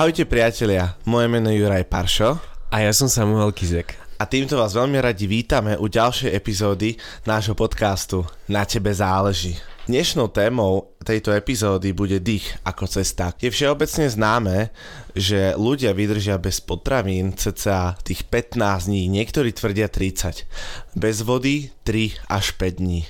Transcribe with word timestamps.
Ahojte 0.00 0.24
priatelia, 0.24 0.96
moje 1.04 1.28
meno 1.28 1.52
je 1.52 1.60
Juraj 1.60 1.84
Paršo. 1.84 2.40
A 2.72 2.80
ja 2.80 2.88
som 2.88 3.04
Samuel 3.04 3.52
Kizek. 3.52 4.00
A 4.16 4.24
týmto 4.24 4.56
vás 4.56 4.72
veľmi 4.72 4.96
radi 4.96 5.28
vítame 5.28 5.76
u 5.76 5.92
ďalšej 5.92 6.32
epizódy 6.32 6.96
nášho 7.28 7.52
podcastu 7.52 8.24
Na 8.48 8.64
tebe 8.64 8.96
záleží. 8.96 9.60
Dnešnou 9.84 10.32
témou 10.32 10.96
tejto 11.04 11.36
epizódy 11.36 11.92
bude 11.92 12.16
dých 12.16 12.48
ako 12.64 12.88
cesta. 12.88 13.36
Je 13.44 13.52
všeobecne 13.52 14.08
známe, 14.08 14.72
že 15.12 15.52
ľudia 15.60 15.92
vydržia 15.92 16.40
bez 16.40 16.64
potravín 16.64 17.36
cca 17.36 18.00
tých 18.00 18.24
15 18.24 18.56
dní, 18.88 19.04
niektorí 19.04 19.52
tvrdia 19.52 19.92
30. 19.92 20.96
Bez 20.96 21.20
vody 21.20 21.76
3 21.84 22.24
až 22.24 22.56
5 22.56 22.80
dní. 22.80 23.04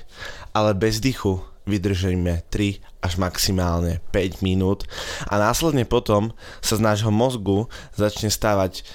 Ale 0.51 0.75
bez 0.75 0.99
dychu 0.99 1.39
vydržíme 1.65 2.47
3 2.49 2.81
až 3.01 3.13
maximálne 3.17 4.01
5 4.13 4.41
minút 4.45 4.85
a 5.29 5.37
následne 5.37 5.85
potom 5.85 6.33
sa 6.61 6.77
z 6.77 6.81
nášho 6.81 7.13
mozgu 7.13 7.69
začne 7.93 8.33
stávať 8.33 8.85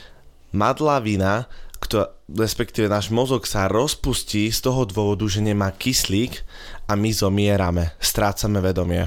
madlavina, 0.51 1.47
kto, 1.77 2.09
respektíve 2.33 2.89
náš 2.89 3.13
mozog 3.13 3.45
sa 3.45 3.69
rozpustí 3.69 4.49
z 4.49 4.59
toho 4.65 4.89
dôvodu, 4.89 5.29
že 5.29 5.45
nemá 5.45 5.71
kyslík 5.71 6.43
a 6.89 6.97
my 6.97 7.11
zomierame, 7.13 7.93
strácame 8.01 8.59
vedomie. 8.65 9.07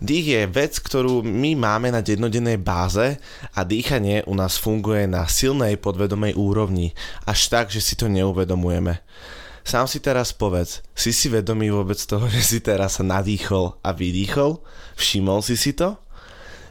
Dých 0.00 0.26
je 0.32 0.42
vec, 0.48 0.80
ktorú 0.80 1.20
my 1.20 1.60
máme 1.60 1.92
na 1.92 2.00
dennodennej 2.00 2.56
báze 2.56 3.20
a 3.52 3.60
dýchanie 3.68 4.24
u 4.24 4.32
nás 4.32 4.56
funguje 4.56 5.04
na 5.04 5.28
silnej 5.28 5.76
podvedomej 5.76 6.40
úrovni, 6.40 6.96
až 7.28 7.52
tak, 7.52 7.68
že 7.68 7.84
si 7.84 8.00
to 8.00 8.08
neuvedomujeme. 8.08 9.04
Sám 9.70 9.86
si 9.86 10.02
teraz 10.02 10.34
povedz, 10.34 10.82
si 10.98 11.14
si 11.14 11.30
vedomý 11.30 11.70
vôbec 11.70 11.94
toho, 11.94 12.26
že 12.26 12.42
si 12.42 12.58
teraz 12.58 12.98
sa 12.98 13.06
nadýchol 13.06 13.78
a 13.86 13.94
vydýchol? 13.94 14.58
Všimol 14.98 15.46
si 15.46 15.54
si 15.54 15.78
to? 15.78 15.94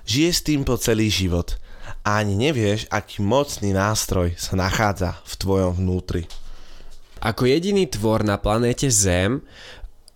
Žije 0.03 0.31
s 0.35 0.43
tým 0.43 0.67
po 0.67 0.75
celý 0.75 1.07
život 1.07 1.55
a 2.03 2.19
ani 2.19 2.35
nevieš, 2.35 2.91
aký 2.91 3.23
mocný 3.23 3.71
nástroj 3.71 4.35
sa 4.35 4.59
nachádza 4.59 5.15
v 5.23 5.33
tvojom 5.39 5.79
vnútri. 5.79 6.27
Ako 7.23 7.47
jediný 7.47 7.87
tvor 7.87 8.27
na 8.27 8.35
planéte 8.35 8.91
Zem 8.91 9.47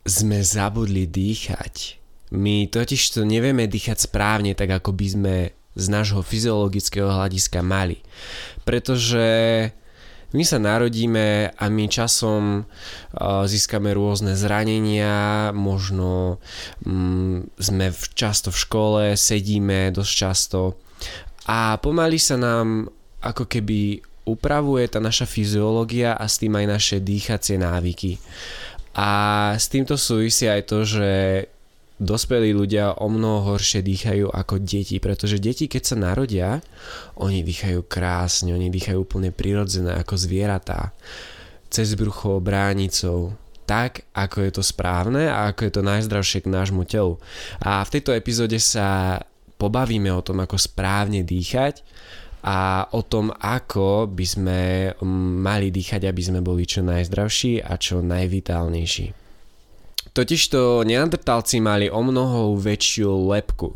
sme 0.04 0.44
zabudli 0.44 1.08
dýchať. 1.08 2.04
My 2.36 2.68
totiž 2.68 3.16
to 3.16 3.24
nevieme 3.24 3.64
dýchať 3.64 4.12
správne, 4.12 4.60
tak 4.60 4.84
ako 4.84 4.92
by 4.92 5.08
sme 5.08 5.36
z 5.72 5.86
nášho 5.88 6.20
fyziologického 6.20 7.08
hľadiska 7.08 7.64
mali. 7.64 8.04
Pretože 8.68 9.24
my 10.34 10.44
sa 10.44 10.58
narodíme 10.58 11.54
a 11.54 11.66
my 11.70 11.86
časom 11.86 12.66
uh, 12.66 13.46
získame 13.46 13.94
rôzne 13.94 14.34
zranenia, 14.34 15.54
možno 15.54 16.42
um, 16.84 17.46
sme 17.62 17.94
často 18.18 18.50
v 18.50 18.58
škole, 18.58 19.04
sedíme 19.14 19.94
dosť 19.94 20.14
často 20.14 20.62
a 21.48 21.76
pomaly 21.80 22.20
sa 22.20 22.40
nám 22.40 22.88
ako 23.20 23.48
keby 23.48 24.00
upravuje 24.24 24.88
tá 24.88 25.04
naša 25.04 25.28
fyziológia 25.28 26.16
a 26.16 26.26
s 26.28 26.40
tým 26.40 26.56
aj 26.56 26.66
naše 26.68 26.98
dýchacie 27.04 27.60
návyky. 27.60 28.16
A 28.96 29.10
s 29.58 29.68
týmto 29.68 30.00
súvisí 30.00 30.48
aj 30.48 30.62
to, 30.70 30.88
že 30.88 31.12
dospelí 32.02 32.54
ľudia 32.54 32.98
o 32.98 33.08
mnoho 33.10 33.54
horšie 33.54 33.86
dýchajú 33.86 34.34
ako 34.34 34.62
deti, 34.62 34.98
pretože 34.98 35.38
deti 35.38 35.70
keď 35.70 35.84
sa 35.84 35.96
narodia, 35.98 36.50
oni 37.20 37.46
dýchajú 37.46 37.86
krásne, 37.86 38.54
oni 38.54 38.74
dýchajú 38.74 38.98
úplne 38.98 39.30
prirodzené 39.30 39.94
ako 39.98 40.18
zvieratá. 40.18 40.94
Cez 41.74 41.98
brucho, 41.98 42.38
bránicou, 42.38 43.34
tak, 43.64 44.06
ako 44.14 44.38
je 44.44 44.52
to 44.54 44.64
správne 44.64 45.26
a 45.32 45.50
ako 45.50 45.62
je 45.66 45.74
to 45.74 45.82
najzdravšie 45.82 46.40
k 46.44 46.52
nášmu 46.52 46.84
telu. 46.86 47.18
A 47.64 47.82
v 47.82 47.92
tejto 47.98 48.12
epizóde 48.14 48.60
sa 48.60 49.18
pobavíme 49.58 50.12
o 50.12 50.22
tom, 50.22 50.44
ako 50.44 50.60
správne 50.60 51.24
dýchať 51.24 51.82
a 52.44 52.92
o 52.92 53.02
tom, 53.08 53.32
ako 53.32 54.12
by 54.12 54.26
sme 54.28 54.60
mm, 54.92 55.32
mali 55.40 55.72
dýchať, 55.72 56.04
aby 56.04 56.22
sme 56.22 56.40
boli 56.44 56.68
čo 56.68 56.84
najzdravší 56.84 57.64
a 57.64 57.80
čo 57.80 58.04
najvitálnejší. 58.04 59.23
Totižto 60.14 60.86
neandertálci 60.86 61.58
mali 61.58 61.90
o 61.90 61.98
mnoho 62.06 62.54
väčšiu 62.54 63.34
lepku. 63.34 63.74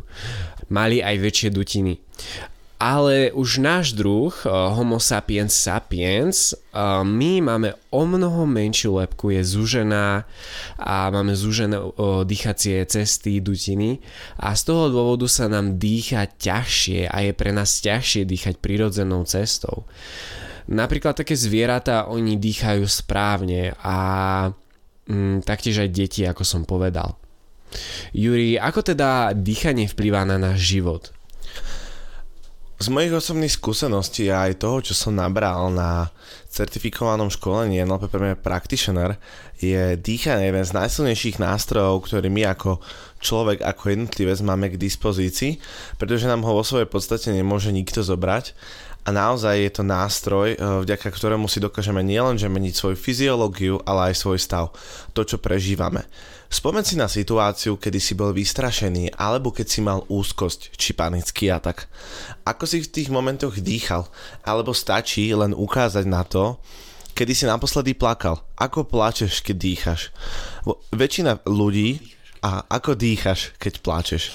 Mali 0.70 1.02
aj 1.02 1.16
väčšie 1.18 1.48
dutiny. 1.50 1.98
Ale 2.78 3.34
už 3.34 3.58
náš 3.58 3.90
druh, 3.90 4.30
eh, 4.30 4.48
Homo 4.48 5.02
sapiens 5.02 5.50
sapiens, 5.50 6.54
eh, 6.54 6.78
my 7.02 7.42
máme 7.42 7.74
o 7.90 8.06
mnoho 8.06 8.46
menšiu 8.46 9.02
lepku, 9.02 9.34
je 9.34 9.42
zúžená 9.42 10.22
a 10.78 11.10
máme 11.10 11.34
zúžené 11.34 11.74
eh, 11.74 11.90
dýchacie 12.22 12.86
cesty, 12.86 13.42
dutiny 13.42 13.98
a 14.38 14.54
z 14.54 14.62
toho 14.62 14.94
dôvodu 14.94 15.26
sa 15.26 15.50
nám 15.50 15.74
dýcha 15.74 16.30
ťažšie 16.38 17.10
a 17.10 17.26
je 17.26 17.32
pre 17.34 17.50
nás 17.50 17.82
ťažšie 17.82 18.22
dýchať 18.22 18.62
prirodzenou 18.62 19.26
cestou. 19.26 19.82
Napríklad 20.70 21.18
také 21.18 21.34
zvieratá, 21.34 22.06
oni 22.06 22.38
dýchajú 22.38 22.86
správne 22.86 23.74
a 23.82 23.96
mm, 25.08 25.48
taktiež 25.48 25.82
aj 25.82 25.90
deti, 25.90 26.22
ako 26.28 26.44
som 26.44 26.62
povedal. 26.68 27.16
Juri, 28.16 28.56
ako 28.56 28.80
teda 28.80 29.36
dýchanie 29.36 29.88
vplýva 29.88 30.24
na 30.24 30.40
náš 30.40 30.64
život? 30.76 31.12
Z 32.78 32.94
mojich 32.94 33.10
osobných 33.10 33.50
skúseností 33.50 34.30
a 34.30 34.46
aj 34.46 34.62
toho, 34.62 34.78
čo 34.78 34.94
som 34.94 35.18
nabral 35.18 35.66
na 35.74 36.14
certifikovanom 36.46 37.26
školení 37.26 37.82
NLP 37.82 38.38
Practitioner, 38.38 39.18
je 39.58 39.98
dýchanie 39.98 40.50
jeden 40.50 40.64
z 40.64 40.72
najsilnejších 40.74 41.42
nástrojov, 41.42 42.06
ktorý 42.06 42.30
my 42.30 42.42
ako 42.54 42.78
človek, 43.18 43.62
ako 43.66 43.82
jednotlivec 43.90 44.38
máme 44.42 44.70
k 44.70 44.80
dispozícii, 44.80 45.58
pretože 45.98 46.30
nám 46.30 46.46
ho 46.46 46.54
vo 46.54 46.64
svojej 46.64 46.86
podstate 46.86 47.34
nemôže 47.34 47.74
nikto 47.74 48.00
zobrať 48.00 48.54
a 49.06 49.14
naozaj 49.14 49.56
je 49.56 49.72
to 49.72 49.82
nástroj, 49.82 50.48
eh, 50.52 50.58
vďaka 50.58 51.08
ktorému 51.08 51.48
si 51.48 51.64
dokážeme 51.64 52.04
nielenže 52.04 52.46
meniť 52.46 52.74
svoju 52.76 52.96
fyziológiu, 53.00 53.80
ale 53.88 54.12
aj 54.12 54.20
svoj 54.20 54.38
stav, 54.38 54.74
to 55.16 55.24
čo 55.24 55.40
prežívame. 55.40 56.04
Spomeň 56.48 56.84
si 56.84 56.96
na 56.96 57.12
situáciu, 57.12 57.76
kedy 57.76 58.00
si 58.00 58.16
bol 58.16 58.32
vystrašený 58.32 59.20
alebo 59.20 59.52
keď 59.52 59.66
si 59.68 59.80
mal 59.84 60.00
úzkosť 60.08 60.72
či 60.80 60.96
panický 60.96 61.52
atak. 61.52 61.84
Ako 62.48 62.64
si 62.64 62.80
v 62.80 62.88
tých 62.88 63.12
momentoch 63.12 63.60
dýchal? 63.60 64.08
Alebo 64.48 64.72
stačí 64.72 65.28
len 65.36 65.52
ukázať 65.52 66.08
na 66.08 66.24
to, 66.24 66.56
kedy 67.18 67.34
si 67.34 67.50
naposledy 67.50 67.98
plakal. 67.98 68.38
Ako 68.54 68.86
plačeš, 68.86 69.42
keď 69.42 69.56
dýchaš? 69.58 70.00
Väčšina 70.94 71.42
ľudí... 71.50 71.98
A 72.38 72.62
ako 72.70 72.94
dýchaš, 72.94 73.58
keď 73.58 73.82
plačeš? 73.82 74.30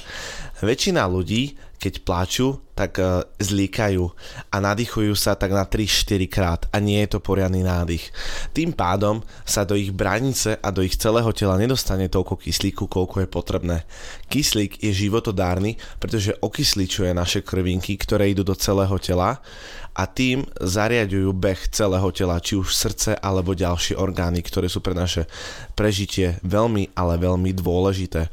Väčšina 0.60 1.08
ľudí 1.08 1.56
keď 1.84 2.00
plačú, 2.08 2.64
tak 2.80 2.96
uh, 3.04 3.28
zlíkajú 3.44 4.08
a 4.50 4.56
nadýchujú 4.64 5.12
sa 5.20 5.36
tak 5.36 5.52
na 5.52 5.68
3-4 5.68 6.32
krát 6.32 6.62
a 6.72 6.80
nie 6.80 7.04
je 7.04 7.12
to 7.12 7.20
poriadny 7.20 7.60
nádych. 7.60 8.08
Tým 8.56 8.72
pádom 8.72 9.20
sa 9.44 9.68
do 9.68 9.76
ich 9.76 9.92
branice 9.92 10.56
a 10.64 10.72
do 10.72 10.80
ich 10.80 10.96
celého 10.96 11.28
tela 11.36 11.60
nedostane 11.60 12.08
toľko 12.08 12.40
kyslíku, 12.40 12.88
koľko 12.88 13.22
je 13.22 13.28
potrebné. 13.28 13.78
Kyslík 14.32 14.80
je 14.80 14.96
životodárny, 14.96 15.76
pretože 16.00 16.40
okysličuje 16.40 17.12
naše 17.12 17.44
krvinky, 17.44 18.00
ktoré 18.00 18.32
idú 18.32 18.48
do 18.48 18.56
celého 18.56 18.96
tela 18.98 19.44
a 19.94 20.04
tým 20.08 20.48
zariadujú 20.58 21.36
beh 21.36 21.70
celého 21.70 22.10
tela, 22.16 22.42
či 22.42 22.58
už 22.58 22.74
srdce 22.74 23.12
alebo 23.20 23.54
ďalšie 23.54 24.00
orgány, 24.00 24.42
ktoré 24.42 24.72
sú 24.72 24.80
pre 24.80 24.96
naše 24.98 25.30
prežitie 25.78 26.42
veľmi, 26.42 26.96
ale 26.98 27.22
veľmi 27.22 27.52
dôležité. 27.54 28.32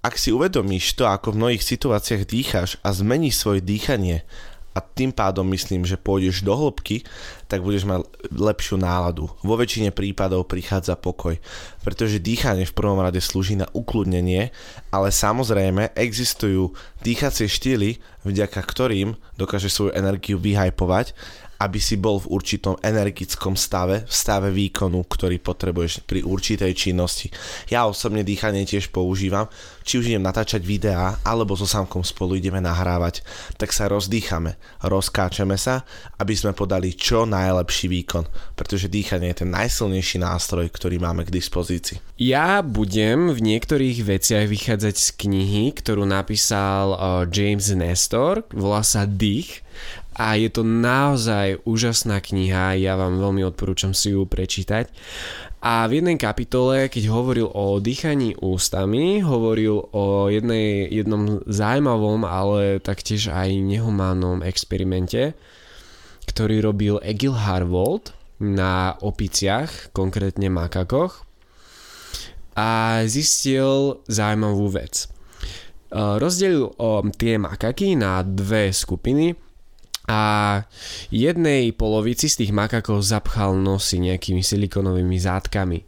Ak 0.00 0.16
si 0.16 0.32
uvedomíš 0.32 0.96
to, 0.96 1.04
ako 1.04 1.36
v 1.36 1.38
mnohých 1.44 1.64
situáciách 1.64 2.24
dýcháš 2.24 2.80
a 2.80 2.88
zmeníš 2.88 3.36
svoje 3.36 3.60
dýchanie 3.60 4.24
a 4.72 4.80
tým 4.80 5.12
pádom 5.12 5.44
myslím, 5.52 5.84
že 5.84 6.00
pôjdeš 6.00 6.40
do 6.40 6.56
hĺbky, 6.56 7.04
tak 7.52 7.60
budeš 7.60 7.84
mať 7.84 8.08
lepšiu 8.32 8.80
náladu. 8.80 9.28
Vo 9.44 9.60
väčšine 9.60 9.92
prípadov 9.92 10.48
prichádza 10.48 10.96
pokoj, 10.96 11.36
pretože 11.84 12.16
dýchanie 12.16 12.64
v 12.64 12.72
prvom 12.72 12.96
rade 12.96 13.20
slúži 13.20 13.60
na 13.60 13.68
ukludnenie, 13.76 14.48
ale 14.88 15.12
samozrejme 15.12 15.92
existujú 15.92 16.72
dýchacie 17.04 17.44
štýly, 17.44 18.00
vďaka 18.24 18.56
ktorým 18.56 19.20
dokáže 19.36 19.68
svoju 19.68 19.92
energiu 19.92 20.40
vyhajpovať 20.40 21.12
aby 21.60 21.76
si 21.76 22.00
bol 22.00 22.16
v 22.24 22.32
určitom 22.32 22.80
energickom 22.80 23.52
stave, 23.52 24.08
v 24.08 24.12
stave 24.12 24.48
výkonu, 24.48 25.04
ktorý 25.04 25.36
potrebuješ 25.44 26.08
pri 26.08 26.24
určitej 26.24 26.72
činnosti. 26.72 27.28
Ja 27.68 27.84
osobne 27.84 28.24
dýchanie 28.24 28.64
tiež 28.64 28.88
používam, 28.88 29.52
či 29.84 30.00
už 30.00 30.08
idem 30.08 30.24
natáčať 30.24 30.64
videá, 30.64 31.20
alebo 31.20 31.52
so 31.52 31.68
samkom 31.68 32.00
spolu 32.00 32.40
ideme 32.40 32.64
nahrávať, 32.64 33.20
tak 33.60 33.76
sa 33.76 33.92
rozdýchame, 33.92 34.56
rozkáčeme 34.80 35.60
sa, 35.60 35.84
aby 36.16 36.32
sme 36.32 36.56
podali 36.56 36.96
čo 36.96 37.28
najlepší 37.28 37.92
výkon, 37.92 38.24
pretože 38.56 38.88
dýchanie 38.88 39.36
je 39.36 39.44
ten 39.44 39.50
najsilnejší 39.52 40.24
nástroj, 40.24 40.72
ktorý 40.72 40.96
máme 40.96 41.28
k 41.28 41.34
dispozícii. 41.36 42.00
Ja 42.16 42.64
budem 42.64 43.32
v 43.32 43.40
niektorých 43.40 44.04
veciach 44.04 44.48
vychádzať 44.48 44.94
z 44.96 45.08
knihy, 45.24 45.64
ktorú 45.76 46.08
napísal 46.08 46.96
uh, 46.96 47.00
James 47.28 47.68
Nestor, 47.72 48.44
volá 48.52 48.80
sa 48.80 49.04
Dých 49.04 49.64
a 50.16 50.34
je 50.34 50.50
to 50.50 50.66
naozaj 50.66 51.62
úžasná 51.62 52.18
kniha, 52.18 52.78
ja 52.78 52.98
vám 52.98 53.22
veľmi 53.22 53.46
odporúčam 53.46 53.94
si 53.94 54.12
ju 54.14 54.26
prečítať. 54.26 54.90
A 55.60 55.84
v 55.84 56.00
jednej 56.00 56.16
kapitole, 56.16 56.88
keď 56.88 57.12
hovoril 57.12 57.44
o 57.52 57.76
dýchaní 57.84 58.32
ústami, 58.40 59.20
hovoril 59.20 59.92
o 59.92 60.32
jednej, 60.32 60.88
jednom 60.88 61.44
zaujímavom, 61.44 62.24
ale 62.24 62.80
taktiež 62.80 63.28
aj 63.28 63.60
nehumánnom 63.60 64.40
experimente, 64.40 65.36
ktorý 66.24 66.64
robil 66.64 66.96
Egil 67.04 67.36
Harvold 67.36 68.16
na 68.40 68.96
opiciach, 69.04 69.92
konkrétne 69.92 70.48
makakoch 70.48 71.28
a 72.56 73.04
zistil 73.04 74.00
zaujímavú 74.08 74.72
vec. 74.72 75.12
Rozdelil 75.92 76.72
tie 77.20 77.36
makaky 77.36 78.00
na 78.00 78.24
dve 78.24 78.72
skupiny 78.72 79.36
a 80.10 80.20
jednej 81.14 81.70
polovici 81.70 82.26
z 82.26 82.42
tých 82.42 82.52
makakov 82.52 83.06
zapchal 83.06 83.54
nosy 83.54 84.02
nejakými 84.02 84.42
silikonovými 84.42 85.14
zátkami. 85.14 85.78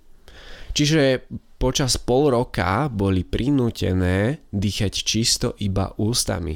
Čiže 0.70 1.26
počas 1.58 1.98
pol 1.98 2.30
roka 2.30 2.86
boli 2.86 3.26
prinútené 3.26 4.46
dýchať 4.54 4.92
čisto 4.94 5.58
iba 5.58 5.90
ústami. 5.98 6.54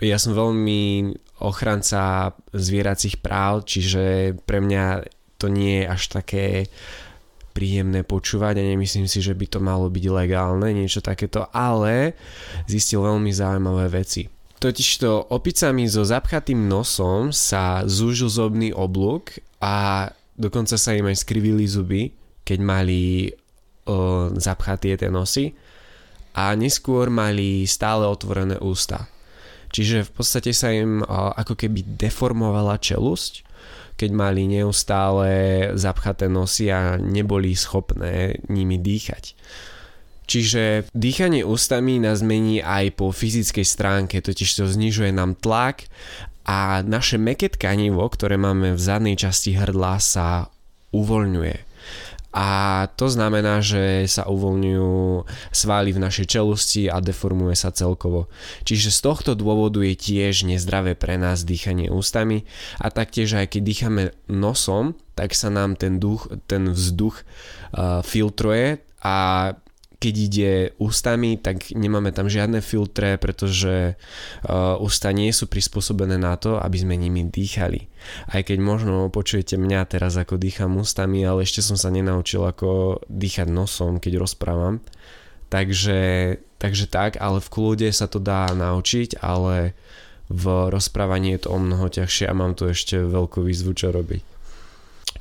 Ja 0.00 0.16
som 0.16 0.32
veľmi 0.32 1.12
ochranca 1.44 2.32
zvieracích 2.56 3.20
práv, 3.20 3.68
čiže 3.68 4.34
pre 4.48 4.64
mňa 4.64 5.04
to 5.36 5.52
nie 5.52 5.82
je 5.82 5.90
až 5.90 6.02
také 6.10 6.44
príjemné 7.52 8.02
počúvať 8.02 8.56
a 8.62 8.68
nemyslím 8.72 9.04
si, 9.04 9.20
že 9.20 9.36
by 9.36 9.46
to 9.46 9.58
malo 9.60 9.92
byť 9.92 10.04
legálne, 10.08 10.72
niečo 10.72 11.04
takéto, 11.04 11.44
ale 11.52 12.16
zistil 12.64 13.04
veľmi 13.04 13.28
zaujímavé 13.28 13.92
veci. 13.92 14.26
Totižto 14.62 15.34
opicami 15.34 15.90
so 15.90 16.06
zapchatým 16.06 16.70
nosom 16.70 17.34
sa 17.34 17.82
zúžil 17.82 18.30
zobný 18.30 18.70
oblúk 18.70 19.42
a 19.58 20.06
dokonca 20.38 20.78
sa 20.78 20.94
im 20.94 21.10
aj 21.10 21.18
skrivili 21.18 21.66
zuby, 21.66 22.14
keď 22.46 22.58
mali 22.62 23.34
o, 23.90 24.30
zapchaté 24.38 24.94
tie 24.94 25.10
nosy 25.10 25.50
a 26.38 26.54
neskôr 26.54 27.10
mali 27.10 27.66
stále 27.66 28.06
otvorené 28.06 28.54
ústa. 28.62 29.10
Čiže 29.74 30.06
v 30.06 30.10
podstate 30.14 30.54
sa 30.54 30.70
im 30.70 31.02
o, 31.02 31.34
ako 31.34 31.58
keby 31.58 31.98
deformovala 31.98 32.78
čelusť, 32.78 33.42
keď 33.98 34.10
mali 34.14 34.46
neustále 34.46 35.74
zapchaté 35.74 36.30
nosy 36.30 36.70
a 36.70 37.02
neboli 37.02 37.58
schopné 37.58 38.38
nimi 38.46 38.78
dýchať. 38.78 39.34
Čiže 40.32 40.88
dýchanie 40.96 41.44
ústami 41.44 42.00
nás 42.00 42.24
mení 42.24 42.64
aj 42.64 42.96
po 42.96 43.12
fyzickej 43.12 43.68
stránke, 43.68 44.24
totiž 44.24 44.48
to 44.48 44.64
znižuje 44.64 45.12
nám 45.12 45.36
tlak 45.36 45.92
a 46.48 46.80
naše 46.80 47.20
meké 47.20 47.52
tkanivo, 47.52 48.00
ktoré 48.08 48.40
máme 48.40 48.72
v 48.72 48.80
zadnej 48.80 49.20
časti 49.20 49.52
hrdla 49.52 50.00
sa 50.00 50.48
uvoľňuje. 50.96 51.56
A 52.32 52.48
to 52.96 53.12
znamená, 53.12 53.60
že 53.60 54.08
sa 54.08 54.24
uvoľňujú 54.24 55.28
svaly 55.52 55.92
v 55.92 56.00
našej 56.00 56.26
čelusti 56.32 56.88
a 56.88 57.04
deformuje 57.04 57.52
sa 57.52 57.68
celkovo. 57.68 58.32
Čiže 58.64 58.88
z 58.88 58.98
tohto 59.04 59.36
dôvodu 59.36 59.84
je 59.84 59.92
tiež 59.92 60.48
nezdravé 60.48 60.96
pre 60.96 61.20
nás 61.20 61.44
dýchanie 61.44 61.92
ústami 61.92 62.48
a 62.80 62.88
taktiež 62.88 63.36
aj 63.36 63.52
keď 63.52 63.60
dýchame 63.68 64.02
nosom, 64.32 64.96
tak 65.12 65.36
sa 65.36 65.52
nám 65.52 65.76
ten, 65.76 66.00
duch, 66.00 66.24
ten 66.48 66.72
vzduch 66.72 67.20
uh, 67.20 68.00
filtruje 68.00 68.80
a 69.04 69.16
keď 70.02 70.14
ide 70.18 70.52
ústami, 70.82 71.38
tak 71.38 71.70
nemáme 71.70 72.10
tam 72.10 72.26
žiadne 72.26 72.58
filtre, 72.58 73.14
pretože 73.22 73.94
uh, 73.94 74.74
ústa 74.82 75.14
nie 75.14 75.30
sú 75.30 75.46
prispôsobené 75.46 76.18
na 76.18 76.34
to, 76.34 76.58
aby 76.58 76.82
sme 76.82 76.98
nimi 76.98 77.22
dýchali. 77.22 77.86
Aj 78.34 78.42
keď 78.42 78.58
možno 78.58 79.06
počujete 79.14 79.54
mňa 79.54 79.86
teraz 79.86 80.18
ako 80.18 80.42
dýcham 80.42 80.74
ústami, 80.74 81.22
ale 81.22 81.46
ešte 81.46 81.62
som 81.62 81.78
sa 81.78 81.94
nenaučil 81.94 82.42
ako 82.42 82.98
dýchať 83.06 83.46
nosom, 83.46 84.02
keď 84.02 84.18
rozprávam. 84.18 84.82
Takže, 85.46 86.42
takže 86.58 86.90
tak, 86.90 87.22
ale 87.22 87.38
v 87.38 87.52
kľude 87.52 87.88
sa 87.94 88.10
to 88.10 88.18
dá 88.18 88.50
naučiť, 88.50 89.22
ale 89.22 89.78
v 90.32 90.44
rozprávaní 90.72 91.38
je 91.38 91.46
to 91.46 91.48
o 91.54 91.58
mnoho 91.62 91.86
ťažšie 91.86 92.26
a 92.26 92.34
mám 92.34 92.58
tu 92.58 92.66
ešte 92.66 92.98
veľkú 92.98 93.44
výzvu, 93.44 93.76
čo 93.76 93.94
robiť. 93.94 94.31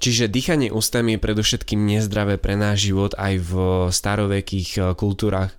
Čiže 0.01 0.33
dýchanie 0.33 0.73
ústami 0.73 1.15
je 1.15 1.23
predovšetkým 1.23 1.77
nezdravé 1.85 2.41
pre 2.41 2.57
náš 2.57 2.89
život 2.89 3.13
aj 3.21 3.33
v 3.37 3.51
starovekých 3.93 4.69
eh, 4.81 4.83
kultúrach 4.97 5.53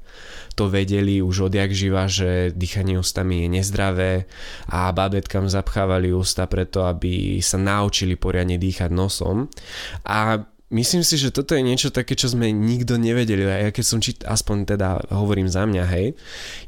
to 0.52 0.68
vedeli 0.68 1.24
už 1.24 1.48
odjak 1.48 1.72
živa, 1.72 2.04
že 2.08 2.52
dýchanie 2.52 3.00
ústami 3.00 3.44
je 3.44 3.48
nezdravé 3.48 4.12
a 4.68 4.92
babetkám 4.92 5.48
zapchávali 5.48 6.12
ústa 6.12 6.44
preto, 6.44 6.84
aby 6.84 7.40
sa 7.40 7.56
naučili 7.56 8.20
poriadne 8.20 8.60
dýchať 8.60 8.92
nosom. 8.92 9.48
A 10.04 10.44
myslím 10.68 11.00
si, 11.00 11.16
že 11.16 11.32
toto 11.32 11.56
je 11.56 11.64
niečo 11.64 11.88
také, 11.88 12.12
čo 12.12 12.28
sme 12.28 12.52
nikto 12.52 13.00
nevedeli. 13.00 13.48
A 13.48 13.68
ja 13.68 13.70
keď 13.72 13.84
som 13.84 13.98
čítal, 14.04 14.28
aspoň 14.28 14.76
teda 14.76 14.88
hovorím 15.08 15.48
za 15.48 15.64
mňa, 15.64 15.84
hej, 15.88 16.12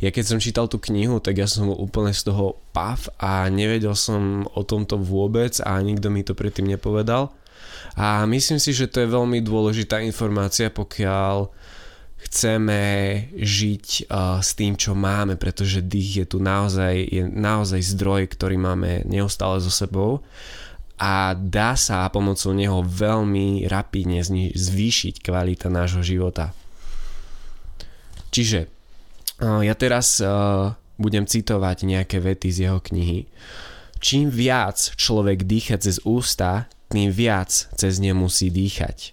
ja 0.00 0.08
keď 0.08 0.24
som 0.24 0.38
čítal 0.40 0.64
tú 0.68 0.80
knihu, 0.80 1.20
tak 1.20 1.36
ja 1.36 1.48
som 1.48 1.68
úplne 1.68 2.16
z 2.16 2.32
toho 2.32 2.56
pav 2.72 3.04
a 3.20 3.44
nevedel 3.52 3.92
som 3.92 4.48
o 4.56 4.64
tomto 4.64 4.96
vôbec 4.96 5.60
a 5.60 5.76
nikto 5.84 6.08
mi 6.08 6.24
to 6.24 6.32
predtým 6.32 6.72
nepovedal. 6.72 7.36
A 7.94 8.26
myslím 8.26 8.58
si, 8.58 8.74
že 8.74 8.90
to 8.90 9.02
je 9.02 9.14
veľmi 9.14 9.38
dôležitá 9.42 10.02
informácia, 10.02 10.66
pokiaľ 10.70 11.46
chceme 12.24 12.82
žiť 13.36 14.08
uh, 14.08 14.40
s 14.40 14.56
tým, 14.56 14.74
čo 14.74 14.96
máme, 14.96 15.36
pretože 15.36 15.84
dých 15.84 16.24
je 16.24 16.26
tu 16.26 16.38
naozaj, 16.40 16.94
je 17.06 17.22
naozaj 17.28 17.84
zdroj, 17.94 18.32
ktorý 18.32 18.56
máme 18.56 19.04
neustále 19.04 19.60
so 19.60 19.68
sebou 19.68 20.24
a 20.96 21.36
dá 21.36 21.76
sa 21.76 22.08
pomocou 22.08 22.56
neho 22.56 22.80
veľmi 22.80 23.68
rapidne 23.68 24.24
zvýšiť 24.54 25.20
kvalita 25.20 25.68
nášho 25.68 26.00
života. 26.00 26.56
Čiže 28.32 28.66
uh, 29.44 29.60
ja 29.60 29.76
teraz 29.76 30.18
uh, 30.18 30.72
budem 30.96 31.28
citovať 31.28 31.84
nejaké 31.84 32.18
vety 32.24 32.48
z 32.50 32.58
jeho 32.66 32.80
knihy. 32.80 33.28
Čím 34.00 34.32
viac 34.32 34.80
človek 34.96 35.44
dýcha 35.44 35.76
cez 35.76 36.00
ústa, 36.02 36.72
tým 36.94 37.10
viac 37.10 37.50
cez 37.50 37.98
ne 37.98 38.14
musí 38.14 38.54
dýchať. 38.54 39.10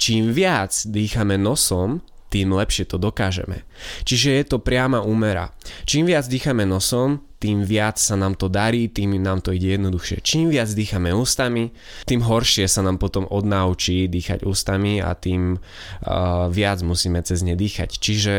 Čím 0.00 0.32
viac 0.32 0.72
dýchame 0.88 1.36
nosom, 1.36 2.00
tým 2.32 2.56
lepšie 2.56 2.88
to 2.88 2.96
dokážeme. 2.96 3.68
Čiže 4.08 4.40
je 4.40 4.44
to 4.48 4.62
priama 4.62 5.04
úmera. 5.04 5.52
Čím 5.84 6.08
viac 6.08 6.24
dýchame 6.24 6.64
nosom, 6.64 7.20
tým 7.42 7.66
viac 7.66 8.00
sa 8.00 8.16
nám 8.16 8.38
to 8.38 8.46
darí, 8.48 8.88
tým 8.88 9.18
nám 9.20 9.44
to 9.44 9.50
ide 9.52 9.76
jednoduchšie. 9.76 10.24
Čím 10.24 10.48
viac 10.48 10.70
dýchame 10.72 11.10
ústami, 11.12 11.74
tým 12.08 12.24
horšie 12.24 12.64
sa 12.70 12.80
nám 12.80 12.96
potom 13.02 13.26
odnaučí 13.28 14.06
dýchať 14.08 14.46
ústami 14.46 15.04
a 15.04 15.12
tým 15.12 15.56
uh, 15.56 16.48
viac 16.48 16.80
musíme 16.86 17.20
cez 17.26 17.44
ne 17.44 17.58
dýchať. 17.58 18.00
Čiže 18.00 18.34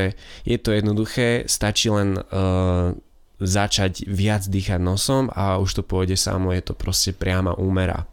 je 0.47 0.57
to 0.57 0.69
jednoduché, 0.73 1.45
stačí 1.45 1.93
len 1.93 2.17
uh, 2.17 2.95
začať 3.41 4.05
viac 4.05 4.45
dýchať 4.45 4.79
nosom 4.79 5.33
a 5.33 5.57
už 5.57 5.81
to 5.81 5.83
pôjde 5.83 6.15
samo, 6.15 6.53
je 6.53 6.61
to 6.61 6.73
proste 6.77 7.17
priama 7.17 7.57
úmera. 7.57 8.05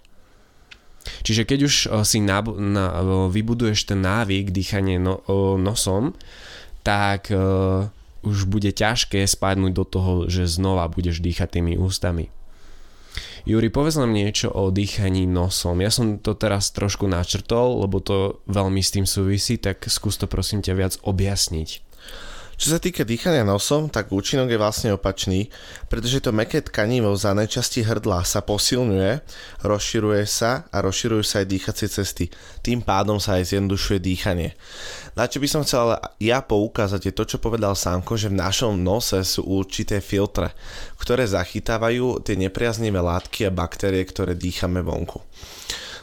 Čiže 1.22 1.42
keď 1.48 1.58
už 1.64 1.74
eh, 1.74 1.88
si 2.02 2.18
na, 2.22 2.40
na, 2.44 2.86
vybuduješ 3.28 3.88
ten 3.88 4.00
návyk 4.02 4.50
dýchanie 4.50 5.00
no, 5.00 5.22
nosom, 5.58 6.14
tak 6.86 7.28
uh, 7.28 7.90
už 8.24 8.48
bude 8.48 8.72
ťažké 8.72 9.20
spadnúť 9.28 9.72
do 9.76 9.84
toho, 9.84 10.12
že 10.24 10.48
znova 10.48 10.88
budeš 10.88 11.20
dýchať 11.20 11.60
tými 11.60 11.76
ústami. 11.76 12.32
Juri, 13.48 13.72
povedz 13.72 13.96
nám 13.96 14.12
niečo 14.12 14.52
o 14.52 14.68
dýchaní 14.68 15.24
nosom. 15.24 15.80
Ja 15.80 15.88
som 15.88 16.20
to 16.20 16.36
teraz 16.36 16.68
trošku 16.68 17.08
načrtol, 17.08 17.80
lebo 17.80 18.00
to 18.00 18.44
veľmi 18.44 18.84
s 18.84 18.92
tým 18.92 19.06
súvisí, 19.08 19.56
tak 19.56 19.88
skús 19.88 20.20
to 20.20 20.28
prosím 20.28 20.60
ťa 20.60 20.74
viac 20.76 20.94
objasniť. 21.00 21.87
Čo 22.58 22.74
sa 22.74 22.82
týka 22.82 23.06
dýchania 23.06 23.46
nosom, 23.46 23.86
tak 23.86 24.10
účinok 24.10 24.50
je 24.50 24.58
vlastne 24.58 24.90
opačný, 24.90 25.46
pretože 25.86 26.18
to 26.18 26.34
meké 26.34 26.58
tkanivo 26.58 27.14
za 27.14 27.30
najčasti 27.30 27.86
hrdla 27.86 28.26
sa 28.26 28.42
posilňuje, 28.42 29.22
rozširuje 29.62 30.26
sa 30.26 30.66
a 30.74 30.82
rozširujú 30.82 31.22
sa 31.22 31.38
aj 31.38 31.54
dýchacie 31.54 31.86
cesty. 31.86 32.26
Tým 32.66 32.82
pádom 32.82 33.22
sa 33.22 33.38
aj 33.38 33.54
zjednodušuje 33.54 34.02
dýchanie. 34.02 34.58
Na 35.14 35.30
čo 35.30 35.38
by 35.38 35.46
som 35.46 35.62
chcel 35.62 36.02
ja 36.18 36.42
poukázať 36.42 37.06
je 37.06 37.12
to, 37.14 37.24
čo 37.30 37.38
povedal 37.38 37.78
Sámko, 37.78 38.18
že 38.18 38.26
v 38.26 38.42
našom 38.42 38.74
nose 38.74 39.22
sú 39.22 39.46
určité 39.46 40.02
filtre, 40.02 40.50
ktoré 40.98 41.30
zachytávajú 41.30 42.26
tie 42.26 42.34
nepriaznivé 42.34 42.98
látky 42.98 43.46
a 43.46 43.54
baktérie, 43.54 44.02
ktoré 44.02 44.34
dýchame 44.34 44.82
vonku. 44.82 45.22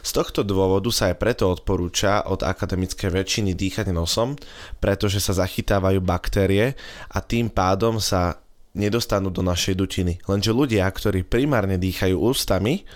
Z 0.06 0.14
tohto 0.14 0.46
dôvodu 0.46 0.86
sa 0.94 1.10
aj 1.10 1.18
preto 1.18 1.50
odporúča 1.50 2.30
od 2.30 2.46
akademickej 2.46 3.10
väčšiny 3.10 3.58
dýchať 3.58 3.90
nosom, 3.90 4.38
pretože 4.78 5.18
sa 5.18 5.34
zachytávajú 5.34 5.98
baktérie 5.98 6.78
a 7.10 7.18
tým 7.18 7.50
pádom 7.50 7.98
sa 7.98 8.38
nedostanú 8.78 9.34
do 9.34 9.42
našej 9.42 9.74
dutiny. 9.74 10.22
Lenže 10.30 10.54
ľudia, 10.54 10.86
ktorí 10.86 11.26
primárne 11.26 11.74
dýchajú 11.74 12.22
ústami, 12.22 12.86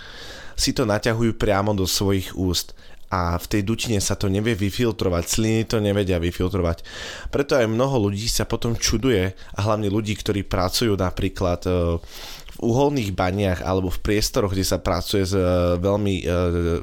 si 0.55 0.71
to 0.71 0.87
naťahujú 0.87 1.35
priamo 1.35 1.75
do 1.75 1.83
svojich 1.83 2.39
úst 2.39 2.79
a 3.11 3.35
v 3.35 3.47
tej 3.59 3.63
dutine 3.67 3.99
sa 3.99 4.15
to 4.15 4.31
nevie 4.31 4.55
vyfiltrovať, 4.55 5.25
sliny 5.27 5.67
to 5.67 5.83
nevedia 5.83 6.23
vyfiltrovať. 6.23 6.87
Preto 7.35 7.59
aj 7.59 7.67
mnoho 7.67 8.07
ľudí 8.07 8.31
sa 8.31 8.47
potom 8.47 8.79
čuduje 8.79 9.35
a 9.35 9.59
hlavne 9.67 9.91
ľudí, 9.91 10.15
ktorí 10.15 10.47
pracujú 10.47 10.95
napríklad 10.95 11.61
e, 11.67 11.99
uholných 12.61 13.17
baniach 13.17 13.61
alebo 13.65 13.89
v 13.89 14.01
priestoroch, 14.01 14.53
kde 14.53 14.65
sa 14.65 14.79
pracuje 14.79 15.25
s 15.25 15.35
uh, 15.35 15.77
veľmi 15.81 16.15
uh, 16.23 16.31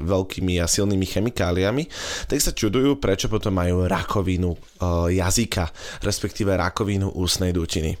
veľkými 0.02 0.58
a 0.58 0.66
silnými 0.66 1.06
chemikáliami, 1.06 1.86
tak 2.26 2.38
sa 2.42 2.52
čudujú, 2.52 2.98
prečo 2.98 3.30
potom 3.30 3.54
majú 3.54 3.86
rakovinu 3.86 4.54
uh, 4.54 5.08
jazyka, 5.08 5.70
respektíve 6.04 6.52
rakovinu 6.54 7.14
ústnej 7.14 7.54
dutiny. 7.54 7.96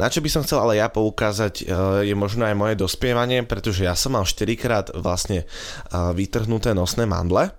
Na 0.00 0.08
čo 0.08 0.24
by 0.24 0.28
som 0.32 0.42
chcel 0.42 0.58
ale 0.58 0.80
ja 0.80 0.88
poukázať, 0.88 1.64
je 2.02 2.14
možno 2.16 2.48
aj 2.48 2.56
moje 2.56 2.74
dospievanie, 2.76 3.44
pretože 3.44 3.84
ja 3.84 3.94
som 3.94 4.16
mal 4.16 4.24
4 4.24 4.56
krát 4.56 4.86
vlastne 4.94 5.44
vytrhnuté 5.92 6.72
nosné 6.72 7.04
mandle, 7.04 7.52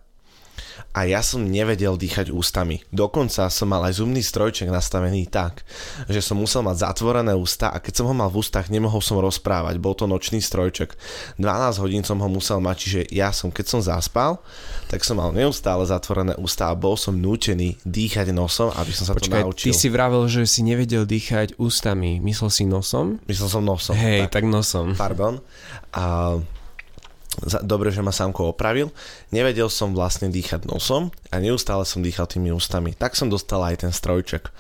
a 0.94 1.10
ja 1.10 1.26
som 1.26 1.42
nevedel 1.42 1.98
dýchať 1.98 2.30
ústami. 2.30 2.86
Dokonca 2.94 3.50
som 3.50 3.66
mal 3.66 3.82
aj 3.90 3.98
zumný 3.98 4.22
strojček 4.22 4.70
nastavený 4.70 5.26
tak, 5.26 5.66
že 6.06 6.22
som 6.22 6.38
musel 6.38 6.62
mať 6.62 6.86
zatvorené 6.86 7.34
ústa 7.34 7.74
a 7.74 7.82
keď 7.82 7.94
som 7.98 8.06
ho 8.06 8.14
mal 8.14 8.30
v 8.30 8.46
ústach, 8.46 8.70
nemohol 8.70 9.02
som 9.02 9.18
rozprávať. 9.18 9.82
Bol 9.82 9.98
to 9.98 10.06
nočný 10.06 10.38
strojček. 10.38 10.94
12 11.42 11.82
hodín 11.82 12.06
som 12.06 12.22
ho 12.22 12.30
musel 12.30 12.62
mať, 12.62 12.76
čiže 12.78 13.02
ja 13.10 13.34
som, 13.34 13.50
keď 13.50 13.66
som 13.66 13.82
zaspal, 13.82 14.38
tak 14.86 15.02
som 15.02 15.18
mal 15.18 15.34
neustále 15.34 15.82
zatvorené 15.90 16.38
ústa 16.38 16.70
a 16.70 16.78
bol 16.78 16.94
som 16.94 17.18
nútený 17.18 17.82
dýchať 17.82 18.30
nosom, 18.30 18.70
aby 18.78 18.94
som 18.94 19.10
sa 19.10 19.18
Počkaj, 19.18 19.42
to 19.42 19.46
naučil. 19.50 19.66
ty 19.66 19.72
si 19.74 19.90
vravel, 19.90 20.30
že 20.30 20.46
si 20.46 20.62
nevedel 20.62 21.10
dýchať 21.10 21.58
ústami. 21.58 22.22
Myslel 22.22 22.54
si 22.54 22.64
nosom? 22.70 23.18
Myslel 23.26 23.50
som 23.50 23.66
nosom. 23.66 23.98
Hej, 23.98 24.30
tak, 24.30 24.46
tak 24.46 24.54
nosom. 24.54 24.94
Pardon. 24.94 25.42
A 25.90 26.38
dobre, 27.66 27.90
že 27.90 28.06
ma 28.06 28.14
Samko 28.14 28.54
opravil, 28.54 28.94
nevedel 29.34 29.66
som 29.68 29.92
vlastne 29.92 30.30
dýchať 30.30 30.70
nosom 30.70 31.10
a 31.34 31.42
neustále 31.42 31.82
som 31.84 32.06
dýchal 32.06 32.30
tými 32.30 32.54
ústami. 32.54 32.94
Tak 32.94 33.18
som 33.18 33.32
dostal 33.32 33.64
aj 33.66 33.86
ten 33.86 33.94
strojček. 33.94 34.54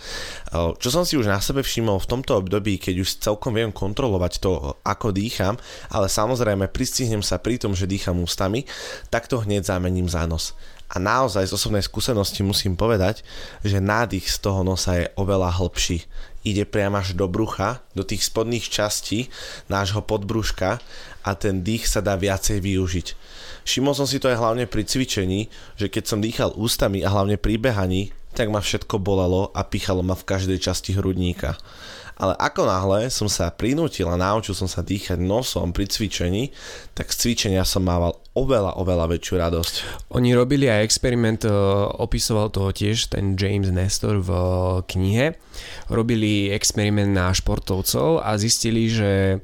Čo 0.53 0.89
som 0.89 1.03
si 1.05 1.15
už 1.15 1.29
na 1.29 1.37
sebe 1.37 1.61
všimol 1.61 2.01
v 2.01 2.09
tomto 2.09 2.41
období, 2.41 2.81
keď 2.81 2.95
už 3.05 3.21
celkom 3.21 3.53
viem 3.53 3.69
kontrolovať 3.69 4.41
to, 4.41 4.73
ako 4.81 5.13
dýcham, 5.13 5.55
ale 5.93 6.09
samozrejme 6.09 6.69
pristihnem 6.69 7.21
sa 7.21 7.37
pri 7.37 7.61
tom, 7.61 7.77
že 7.77 7.89
dýcham 7.89 8.21
ústami, 8.21 8.65
tak 9.13 9.29
to 9.29 9.41
hneď 9.41 9.69
zamením 9.69 10.09
za 10.09 10.25
nos. 10.25 10.57
A 10.93 11.01
naozaj 11.01 11.49
z 11.49 11.55
osobnej 11.57 11.81
skúsenosti 11.81 12.45
musím 12.45 12.77
povedať, 12.77 13.25
že 13.65 13.81
nádych 13.81 14.29
z 14.29 14.37
toho 14.45 14.61
nosa 14.61 15.01
je 15.01 15.09
oveľa 15.17 15.57
hlbší. 15.57 16.05
Ide 16.43 16.69
priamo 16.69 16.99
až 16.99 17.15
do 17.17 17.25
brucha, 17.25 17.81
do 17.97 18.05
tých 18.05 18.27
spodných 18.27 18.67
častí 18.67 19.31
nášho 19.71 20.03
podbruška 20.05 20.83
a 21.23 21.33
ten 21.33 21.63
dých 21.63 21.87
sa 21.87 22.03
dá 22.03 22.19
viacej 22.19 22.59
využiť. 22.59 23.07
Všimol 23.63 23.95
som 23.95 24.07
si 24.07 24.19
to 24.19 24.27
aj 24.27 24.39
hlavne 24.39 24.67
pri 24.67 24.83
cvičení, 24.83 25.47
že 25.79 25.87
keď 25.87 26.03
som 26.03 26.19
dýchal 26.19 26.51
ústami 26.59 26.99
a 27.01 27.11
hlavne 27.11 27.39
pri 27.39 27.55
behaní, 27.55 28.11
tak 28.35 28.49
ma 28.49 28.59
všetko 28.59 28.99
bolelo 28.99 29.53
a 29.53 29.63
pichalo 29.63 30.01
ma 30.03 30.17
v 30.17 30.27
každej 30.27 30.59
časti 30.59 30.97
hrudníka. 30.97 31.55
Ale 32.13 32.37
ako 32.37 32.69
náhle 32.69 33.09
som 33.09 33.25
sa 33.25 33.49
prinútil 33.49 34.05
a 34.05 34.19
naučil 34.19 34.53
som 34.53 34.69
sa 34.69 34.85
dýchať 34.85 35.17
nosom 35.17 35.73
pri 35.73 35.89
cvičení, 35.89 36.53
tak 36.93 37.09
z 37.09 37.25
cvičenia 37.25 37.65
som 37.65 37.81
mával 37.81 38.21
oveľa, 38.37 38.77
oveľa 38.77 39.17
väčšiu 39.17 39.33
radosť. 39.41 39.73
Oni 40.13 40.37
robili 40.37 40.69
aj 40.69 40.85
experiment, 40.85 41.41
e, 41.41 41.49
opisoval 41.97 42.53
toho 42.53 42.69
tiež 42.69 43.17
ten 43.17 43.33
James 43.33 43.73
Nestor 43.73 44.21
v 44.21 44.29
e, 44.29 44.41
knihe. 44.93 45.27
Robili 45.89 46.53
experiment 46.53 47.17
na 47.17 47.33
športovcov 47.33 48.21
a 48.21 48.37
zistili, 48.37 48.93
že 48.93 49.41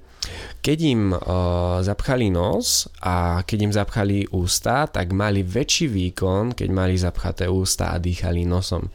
keď 0.59 0.77
im 0.83 1.03
uh, 1.15 1.79
zapchali 1.79 2.27
nos 2.27 2.91
a 2.99 3.41
keď 3.47 3.59
im 3.63 3.73
zapchali 3.73 4.17
ústa, 4.35 4.91
tak 4.91 5.15
mali 5.15 5.39
väčší 5.39 5.87
výkon, 5.87 6.51
keď 6.51 6.69
mali 6.69 6.99
zapchaté 6.99 7.47
ústa 7.47 7.95
a 7.95 8.01
dýchali 8.01 8.43
nosom. 8.43 8.91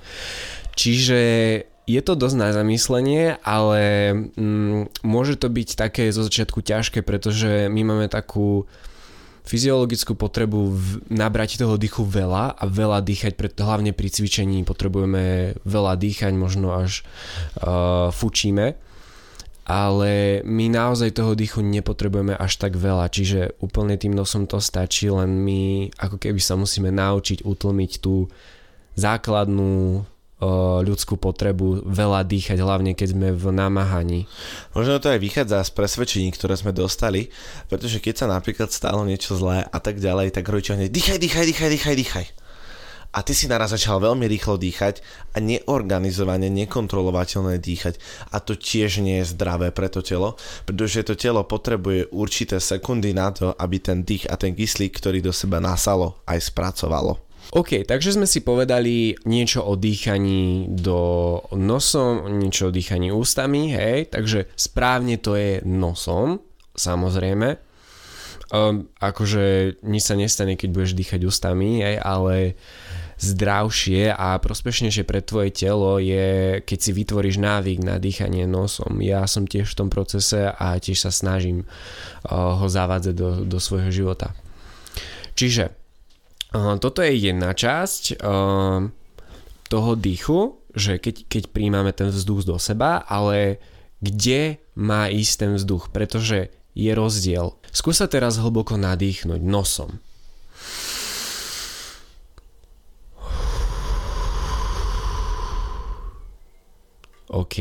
Čiže 0.77 1.21
je 1.85 2.01
to 2.01 2.17
dosť 2.17 2.37
na 2.37 2.49
zamyslenie, 2.53 3.41
ale 3.45 4.13
mm, 4.37 5.05
môže 5.05 5.37
to 5.37 5.53
byť 5.53 5.69
také 5.77 6.09
zo 6.13 6.25
začiatku 6.25 6.65
ťažké, 6.65 7.05
pretože 7.05 7.69
my 7.69 7.81
máme 7.85 8.07
takú 8.09 8.65
fyziologickú 9.45 10.17
potrebu 10.17 10.73
v, 10.73 10.89
nabrať 11.13 11.61
toho 11.61 11.77
dýchu 11.77 12.01
veľa 12.09 12.57
a 12.57 12.65
veľa 12.65 13.05
dýchať, 13.05 13.37
preto 13.37 13.69
hlavne 13.69 13.93
pri 13.93 14.09
cvičení 14.09 14.65
potrebujeme 14.65 15.57
veľa 15.69 16.01
dýchať, 16.01 16.33
možno 16.33 16.73
až 16.73 17.05
uh, 17.61 18.09
fučíme 18.09 18.81
ale 19.65 20.45
my 20.45 20.69
naozaj 20.69 21.17
toho 21.17 21.33
dýchu 21.33 21.65
nepotrebujeme 21.65 22.37
až 22.37 22.61
tak 22.61 22.77
veľa, 22.77 23.09
čiže 23.09 23.57
úplne 23.65 23.97
tým 23.97 24.13
nosom 24.13 24.45
to 24.45 24.61
stačí, 24.61 25.09
len 25.09 25.41
my 25.41 25.89
ako 25.97 26.21
keby 26.21 26.37
sa 26.37 26.55
musíme 26.55 26.93
naučiť 26.93 27.49
utlmiť 27.49 27.93
tú 28.05 28.29
základnú 28.95 30.05
ľudskú 30.85 31.17
potrebu 31.17 31.89
veľa 31.89 32.21
dýchať, 32.29 32.61
hlavne 32.61 32.93
keď 32.93 33.17
sme 33.17 33.29
v 33.33 33.45
namáhaní. 33.49 34.29
Možno 34.77 35.01
to 35.01 35.09
aj 35.09 35.17
vychádza 35.17 35.65
z 35.65 35.73
presvedčení, 35.73 36.29
ktoré 36.37 36.53
sme 36.61 36.77
dostali, 36.77 37.33
pretože 37.73 37.97
keď 37.97 38.15
sa 38.15 38.27
napríklad 38.29 38.69
stalo 38.69 39.09
niečo 39.09 39.41
zlé 39.41 39.65
a 39.65 39.79
tak 39.81 39.97
ďalej, 39.97 40.37
tak 40.37 40.45
rodičia 40.45 40.77
hneď 40.77 40.93
dýchaj, 40.93 41.17
dýchaj, 41.17 41.45
dýchaj, 41.49 41.71
dýchaj, 41.73 41.97
dýchaj 41.97 42.44
a 43.15 43.23
ty 43.23 43.31
si 43.31 43.47
naraz 43.47 43.71
začal 43.71 44.03
veľmi 44.03 44.27
rýchlo 44.27 44.59
dýchať 44.59 44.99
a 45.33 45.39
neorganizovane, 45.39 46.51
nekontrolovateľné 46.51 47.63
dýchať 47.63 47.95
a 48.35 48.43
to 48.43 48.59
tiež 48.59 48.99
nie 48.99 49.23
je 49.23 49.31
zdravé 49.31 49.71
pre 49.71 49.87
to 49.87 50.03
telo, 50.03 50.35
pretože 50.67 51.07
to 51.07 51.15
telo 51.15 51.47
potrebuje 51.47 52.11
určité 52.11 52.59
sekundy 52.59 53.15
na 53.15 53.31
to, 53.31 53.55
aby 53.55 53.79
ten 53.79 54.03
dých 54.03 54.27
a 54.27 54.35
ten 54.35 54.59
kyslík, 54.59 54.99
ktorý 54.99 55.23
do 55.23 55.31
seba 55.31 55.63
nasalo, 55.63 56.19
aj 56.27 56.43
spracovalo. 56.43 57.23
OK, 57.53 57.85
takže 57.85 58.17
sme 58.17 58.25
si 58.25 58.41
povedali 58.41 59.13
niečo 59.29 59.63
o 59.69 59.77
dýchaní 59.77 60.73
do 60.73 61.39
nosom, 61.53 62.25
niečo 62.41 62.73
o 62.73 62.75
dýchaní 62.75 63.13
ústami, 63.13 63.69
hej, 63.69 64.09
takže 64.09 64.49
správne 64.57 65.21
to 65.21 65.37
je 65.37 65.61
nosom, 65.69 66.41
samozrejme. 66.73 67.61
Um, 68.55 68.89
akože 68.97 69.77
nič 69.85 70.03
sa 70.09 70.17
nestane, 70.17 70.57
keď 70.57 70.69
budeš 70.73 70.93
dýchať 70.97 71.21
ústami, 71.29 71.85
hej, 71.85 71.97
ale 72.01 72.57
zdravšie 73.19 74.11
a 74.11 74.39
prospešnejšie 74.43 75.05
pre 75.07 75.23
tvoje 75.23 75.55
telo 75.55 75.99
je, 76.03 76.61
keď 76.63 76.79
si 76.79 76.91
vytvoríš 76.91 77.37
návyk 77.39 77.79
na 77.83 77.97
dýchanie 78.03 78.45
nosom. 78.45 78.99
Ja 79.01 79.25
som 79.31 79.47
tiež 79.47 79.71
v 79.71 79.79
tom 79.79 79.89
procese 79.89 80.51
a 80.51 80.77
tiež 80.79 81.07
sa 81.07 81.13
snažím 81.15 81.65
uh, 81.65 82.59
ho 82.59 82.67
zavádzať 82.67 83.15
do, 83.15 83.29
do 83.47 83.59
svojho 83.63 83.91
života. 83.95 84.35
Čiže 85.35 85.71
uh, 85.71 86.79
toto 86.83 87.03
je 87.03 87.15
jedna 87.15 87.55
časť 87.55 88.19
uh, 88.19 88.91
toho 89.71 89.91
dýchu, 89.95 90.59
že 90.75 90.99
keď, 90.99 91.31
keď 91.31 91.43
príjmame 91.55 91.95
ten 91.95 92.11
vzduch 92.11 92.47
do 92.47 92.59
seba, 92.59 93.03
ale 93.07 93.63
kde 94.03 94.59
má 94.75 95.07
ísť 95.09 95.35
ten 95.39 95.53
vzduch, 95.55 95.89
pretože 95.95 96.51
je 96.75 96.91
rozdiel. 96.91 97.55
Skúsa 97.71 98.11
teraz 98.11 98.37
hlboko 98.37 98.75
nadýchnuť 98.75 99.41
nosom. 99.41 100.03
OK. 107.35 107.59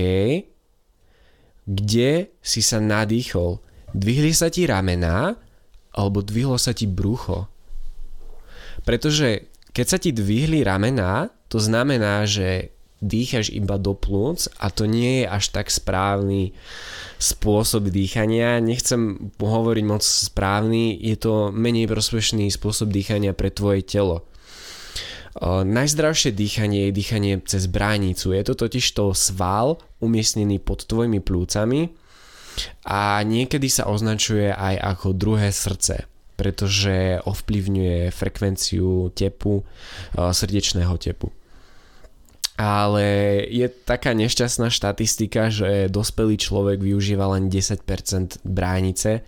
Kde 1.63 2.11
si 2.43 2.61
sa 2.61 2.77
nadýchol? 2.77 3.57
Dvihli 3.93 4.33
sa 4.35 4.53
ti 4.53 4.69
ramená 4.69 5.33
alebo 5.93 6.21
dvihlo 6.21 6.57
sa 6.61 6.73
ti 6.73 6.85
brucho? 6.85 7.49
Pretože 8.85 9.49
keď 9.73 9.85
sa 9.85 9.97
ti 9.97 10.13
dvihli 10.13 10.61
ramená, 10.61 11.33
to 11.49 11.57
znamená, 11.57 12.25
že 12.29 12.73
dýchaš 13.03 13.51
iba 13.51 13.75
do 13.75 13.93
plúc 13.93 14.47
a 14.57 14.71
to 14.71 14.87
nie 14.87 15.23
je 15.23 15.25
až 15.27 15.51
tak 15.51 15.67
správny 15.67 16.55
spôsob 17.19 17.91
dýchania. 17.91 18.63
Nechcem 18.63 19.31
hovoriť 19.35 19.85
moc 19.85 20.03
správny, 20.03 20.95
je 20.97 21.15
to 21.19 21.51
menej 21.51 21.91
prospešný 21.91 22.47
spôsob 22.47 22.89
dýchania 22.89 23.35
pre 23.35 23.51
tvoje 23.51 23.83
telo. 23.83 24.23
Najzdravšie 25.41 26.29
dýchanie 26.29 26.89
je 26.89 26.91
dýchanie 26.93 27.33
cez 27.47 27.65
bránicu. 27.65 28.37
Je 28.37 28.43
to 28.45 28.53
totiž 28.53 28.85
to 28.93 29.17
sval 29.17 29.81
umiestnený 29.97 30.61
pod 30.61 30.85
tvojimi 30.85 31.23
plúcami 31.23 31.89
a 32.85 33.17
niekedy 33.25 33.65
sa 33.65 33.89
označuje 33.89 34.53
aj 34.53 34.75
ako 34.77 35.17
druhé 35.17 35.49
srdce 35.49 36.05
pretože 36.33 37.21
ovplyvňuje 37.23 38.09
frekvenciu 38.09 39.13
tepu, 39.13 39.61
srdečného 40.17 40.97
tepu. 40.97 41.29
Ale 42.53 43.05
je 43.49 43.65
taká 43.65 44.13
nešťastná 44.13 44.69
štatistika, 44.69 45.49
že 45.49 45.89
dospelý 45.89 46.37
človek 46.37 46.85
využíva 46.85 47.33
len 47.37 47.49
10% 47.49 48.45
bránice 48.45 49.25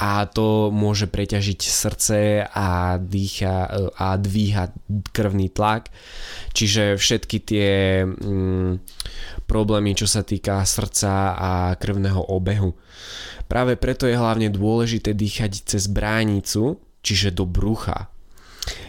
a 0.00 0.24
to 0.24 0.72
môže 0.72 1.12
preťažiť 1.12 1.60
srdce 1.60 2.48
a 2.48 2.96
dýcha 2.96 3.68
a 4.00 4.16
dvíha 4.16 4.72
krvný 5.12 5.52
tlak. 5.52 5.92
Čiže 6.56 6.96
všetky 6.96 7.36
tie 7.44 7.68
mm, 8.08 8.80
problémy, 9.44 9.92
čo 9.92 10.08
sa 10.08 10.24
týka 10.24 10.64
srdca 10.64 11.36
a 11.36 11.50
krvného 11.76 12.32
obehu. 12.32 12.72
Práve 13.44 13.76
preto 13.76 14.08
je 14.08 14.16
hlavne 14.16 14.48
dôležité 14.48 15.12
dýchať 15.12 15.68
cez 15.68 15.84
bránicu, 15.84 16.80
čiže 17.04 17.36
do 17.36 17.44
brucha. 17.44 18.08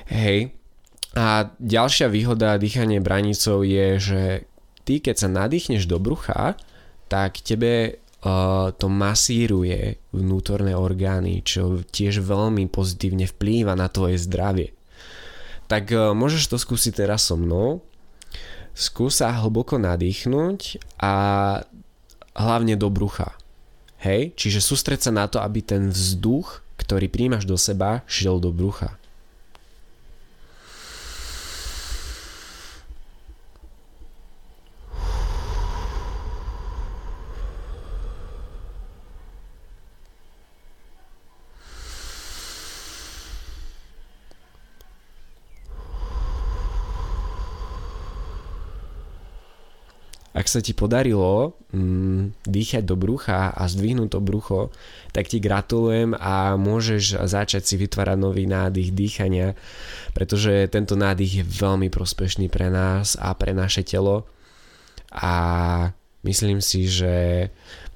Hej. 0.08 0.56
A 1.12 1.52
ďalšia 1.60 2.08
výhoda 2.08 2.56
dýchania 2.56 3.04
bránicou 3.04 3.68
je, 3.68 4.00
že 4.00 4.24
ty 4.88 5.04
keď 5.04 5.28
sa 5.28 5.28
nadýchneš 5.28 5.92
do 5.92 6.00
brucha, 6.00 6.56
tak 7.12 7.44
tebe 7.44 8.00
to 8.78 8.86
masíruje 8.86 9.98
vnútorné 10.14 10.78
orgány, 10.78 11.42
čo 11.42 11.82
tiež 11.82 12.22
veľmi 12.22 12.70
pozitívne 12.70 13.26
vplýva 13.26 13.74
na 13.74 13.90
tvoje 13.90 14.22
zdravie. 14.22 14.78
Tak 15.66 15.90
uh, 15.90 16.14
môžeš 16.14 16.54
to 16.54 16.58
skúsiť 16.62 17.02
teraz 17.02 17.26
so 17.26 17.34
mnou. 17.34 17.82
Skúsa 18.78 19.34
hlboko 19.34 19.82
nadýchnuť 19.82 20.80
a 21.02 21.14
hlavne 22.38 22.78
do 22.78 22.94
brucha. 22.94 23.34
Hej, 24.02 24.38
čiže 24.38 24.62
sústreť 24.62 25.10
sa 25.10 25.12
na 25.14 25.26
to, 25.26 25.42
aby 25.42 25.66
ten 25.66 25.90
vzduch, 25.90 26.62
ktorý 26.78 27.10
príjmaš 27.10 27.50
do 27.50 27.58
seba, 27.58 28.06
šiel 28.06 28.38
do 28.38 28.54
brucha. 28.54 29.01
Ak 50.32 50.48
sa 50.48 50.64
ti 50.64 50.72
podarilo 50.72 51.60
mm, 51.76 52.48
dýchať 52.48 52.88
do 52.88 52.96
brucha 52.96 53.52
a 53.52 53.68
zdvihnúť 53.68 54.16
to 54.16 54.20
brucho, 54.24 54.60
tak 55.12 55.28
ti 55.28 55.44
gratulujem 55.44 56.16
a 56.16 56.56
môžeš 56.56 57.28
začať 57.28 57.68
si 57.68 57.76
vytvárať 57.76 58.16
nový 58.16 58.48
nádych 58.48 58.96
dýchania, 58.96 59.60
pretože 60.16 60.72
tento 60.72 60.96
nádych 60.96 61.44
je 61.44 61.44
veľmi 61.44 61.92
prospešný 61.92 62.48
pre 62.48 62.72
nás 62.72 63.20
a 63.20 63.36
pre 63.36 63.52
naše 63.52 63.84
telo. 63.84 64.24
A 65.12 65.34
myslím 66.24 66.64
si, 66.64 66.88
že 66.88 67.48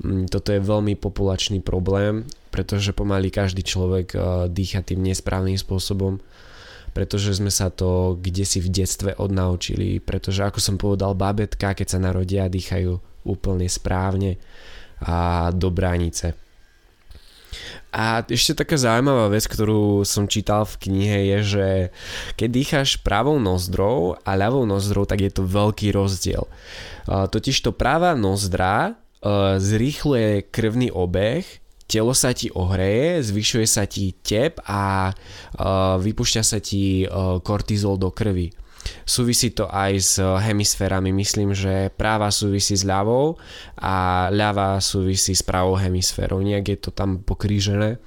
mm, 0.04 0.28
toto 0.28 0.52
je 0.52 0.60
veľmi 0.60 1.00
populačný 1.00 1.64
problém, 1.64 2.28
pretože 2.52 2.92
pomaly 2.92 3.32
každý 3.32 3.64
človek 3.64 4.08
eh, 4.12 4.22
dýcha 4.52 4.84
tým 4.84 5.08
nesprávnym 5.08 5.56
spôsobom 5.56 6.20
pretože 6.96 7.36
sme 7.36 7.52
sa 7.52 7.68
to 7.68 8.16
kde 8.16 8.48
si 8.48 8.64
v 8.64 8.72
detstve 8.72 9.12
odnaučili, 9.20 10.00
pretože 10.00 10.48
ako 10.48 10.64
som 10.64 10.80
povedal, 10.80 11.12
babetka, 11.12 11.76
keď 11.76 11.88
sa 11.92 12.00
narodia, 12.00 12.48
dýchajú 12.48 12.96
úplne 13.28 13.68
správne 13.68 14.40
a 15.04 15.52
do 15.52 15.68
bránice. 15.68 16.40
A 17.96 18.24
ešte 18.28 18.64
taká 18.64 18.76
zaujímavá 18.76 19.32
vec, 19.32 19.48
ktorú 19.48 20.04
som 20.04 20.28
čítal 20.28 20.68
v 20.68 20.76
knihe 20.88 21.20
je, 21.36 21.40
že 21.44 21.68
keď 22.36 22.50
dýcháš 22.52 23.00
pravou 23.00 23.40
nozdrou 23.40 24.20
a 24.24 24.32
ľavou 24.36 24.68
nozdrou, 24.68 25.08
tak 25.08 25.24
je 25.24 25.32
to 25.32 25.48
veľký 25.48 25.96
rozdiel. 25.96 26.48
Totiž 27.08 27.64
to 27.64 27.72
práva 27.72 28.12
nozdra 28.16 29.00
zrýchluje 29.60 30.52
krvný 30.52 30.92
obeh 30.92 31.48
telo 31.86 32.14
sa 32.18 32.34
ti 32.34 32.50
ohreje, 32.54 33.22
zvyšuje 33.30 33.68
sa 33.70 33.86
ti 33.86 34.14
tep 34.26 34.62
a 34.66 35.14
uh, 35.14 35.96
vypúšťa 36.02 36.44
sa 36.44 36.58
ti 36.58 37.06
uh, 37.06 37.40
kortizol 37.42 38.02
do 38.02 38.10
krvi. 38.10 38.50
Súvisí 39.02 39.50
to 39.50 39.66
aj 39.66 39.92
s 39.98 40.14
hemisférami, 40.22 41.10
myslím, 41.10 41.58
že 41.58 41.90
práva 41.98 42.30
súvisí 42.30 42.78
s 42.78 42.86
ľavou 42.86 43.34
a 43.82 44.30
ľava 44.30 44.78
súvisí 44.78 45.34
s 45.34 45.42
pravou 45.42 45.74
hemisférou, 45.74 46.38
nejak 46.46 46.66
je 46.70 46.78
to 46.78 46.92
tam 46.94 47.18
pokrížené. 47.26 47.98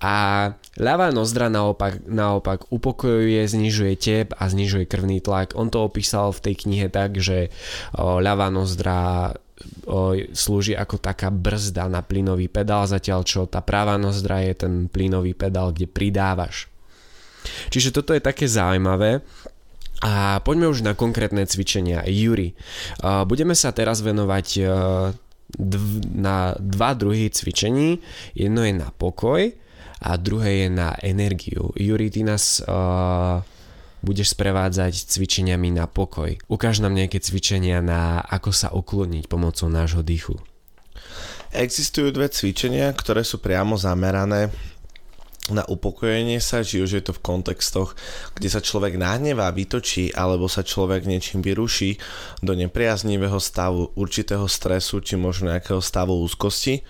A 0.00 0.48
ľavá 0.80 1.12
nozdra 1.12 1.52
naopak, 1.52 2.08
naopak 2.08 2.64
upokojuje, 2.72 3.44
znižuje 3.44 3.94
tep 4.00 4.28
a 4.32 4.48
znižuje 4.48 4.88
krvný 4.88 5.20
tlak. 5.20 5.52
On 5.60 5.68
to 5.68 5.84
opísal 5.84 6.32
v 6.32 6.40
tej 6.40 6.54
knihe 6.64 6.88
tak, 6.88 7.20
že 7.20 7.52
o, 7.92 8.16
ľavá 8.16 8.48
nozdra 8.48 9.36
slúži 10.32 10.72
ako 10.76 10.96
taká 10.96 11.28
brzda 11.28 11.90
na 11.90 12.00
plynový 12.00 12.48
pedál, 12.48 12.88
zatiaľ 12.88 13.20
čo 13.24 13.44
tá 13.44 13.60
práva 13.60 14.00
nozdra 14.00 14.40
je 14.44 14.54
ten 14.66 14.88
plynový 14.88 15.36
pedál, 15.36 15.72
kde 15.74 15.88
pridávaš. 15.90 16.70
Čiže 17.72 17.92
toto 17.92 18.12
je 18.12 18.20
také 18.20 18.48
zaujímavé. 18.48 19.24
A 20.00 20.40
poďme 20.40 20.72
už 20.72 20.80
na 20.80 20.96
konkrétne 20.96 21.44
cvičenia. 21.44 22.00
Juri, 22.08 22.56
budeme 23.28 23.52
sa 23.52 23.68
teraz 23.68 24.00
venovať 24.00 24.64
na 26.16 26.56
dva 26.56 26.90
druhy 26.96 27.28
cvičení. 27.28 28.00
Jedno 28.32 28.64
je 28.64 28.72
na 28.80 28.88
pokoj 28.96 29.52
a 30.00 30.10
druhé 30.16 30.64
je 30.64 30.68
na 30.72 30.96
energiu. 31.04 31.68
Juri, 31.76 32.08
ty 32.08 32.24
nás 32.24 32.64
budeš 34.00 34.32
sprevádzať 34.36 35.08
cvičeniami 35.08 35.72
na 35.72 35.88
pokoj. 35.88 36.36
Ukáž 36.48 36.80
nám 36.80 36.96
nejaké 36.96 37.20
cvičenia 37.20 37.84
na 37.84 38.20
ako 38.24 38.50
sa 38.52 38.68
ukloniť 38.72 39.28
pomocou 39.28 39.68
nášho 39.68 40.00
dýchu. 40.04 40.36
Existujú 41.50 42.14
dve 42.14 42.30
cvičenia, 42.30 42.94
ktoré 42.94 43.26
sú 43.26 43.42
priamo 43.42 43.74
zamerané 43.74 44.54
na 45.50 45.66
upokojenie 45.66 46.38
sa, 46.38 46.62
či 46.62 46.78
už 46.78 46.90
je 46.94 47.02
to 47.02 47.12
v 47.16 47.24
kontextoch, 47.26 47.98
kde 48.38 48.48
sa 48.48 48.62
človek 48.62 48.94
nahnevá, 48.94 49.50
vytočí, 49.50 50.14
alebo 50.14 50.46
sa 50.46 50.62
človek 50.62 51.10
niečím 51.10 51.42
vyruší 51.42 51.98
do 52.44 52.54
nepriaznivého 52.54 53.42
stavu, 53.42 53.90
určitého 53.98 54.46
stresu, 54.46 55.02
či 55.02 55.18
možno 55.18 55.50
nejakého 55.50 55.82
stavu 55.82 56.14
úzkosti. 56.22 56.86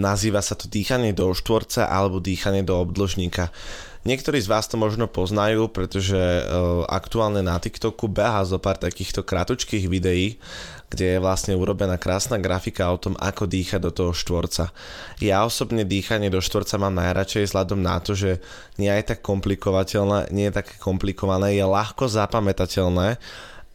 Nazýva 0.00 0.40
sa 0.40 0.56
to 0.56 0.64
dýchanie 0.64 1.12
do 1.12 1.28
štvorca 1.36 1.92
alebo 1.92 2.24
dýchanie 2.24 2.64
do 2.64 2.80
obdĺžníka. 2.80 3.52
Niektorí 4.00 4.40
z 4.40 4.48
vás 4.48 4.64
to 4.64 4.80
možno 4.80 5.04
poznajú, 5.04 5.68
pretože 5.68 6.16
uh, 6.16 6.88
aktuálne 6.88 7.44
na 7.44 7.60
TikToku 7.60 8.08
beha 8.08 8.40
zo 8.48 8.56
pár 8.56 8.80
takýchto 8.80 9.20
kratučkých 9.20 9.92
videí, 9.92 10.40
kde 10.88 11.16
je 11.16 11.18
vlastne 11.20 11.52
urobená 11.52 12.00
krásna 12.00 12.40
grafika 12.40 12.88
o 12.88 12.96
tom, 12.96 13.12
ako 13.20 13.44
dýchať 13.44 13.80
do 13.84 13.92
toho 13.92 14.12
štvorca. 14.16 14.72
Ja 15.20 15.44
osobne 15.44 15.84
dýchanie 15.84 16.32
do 16.32 16.40
štvorca 16.40 16.80
mám 16.80 16.96
najradšej 16.96 17.52
vzhľadom 17.52 17.80
na 17.84 18.00
to, 18.00 18.16
že 18.16 18.40
nie 18.80 18.88
je 18.88 19.04
tak 19.04 19.20
komplikovateľné, 19.20 20.32
nie 20.32 20.48
je 20.48 20.56
také 20.64 20.80
komplikované, 20.80 21.60
je 21.60 21.64
ľahko 21.68 22.08
zapamätateľné 22.08 23.20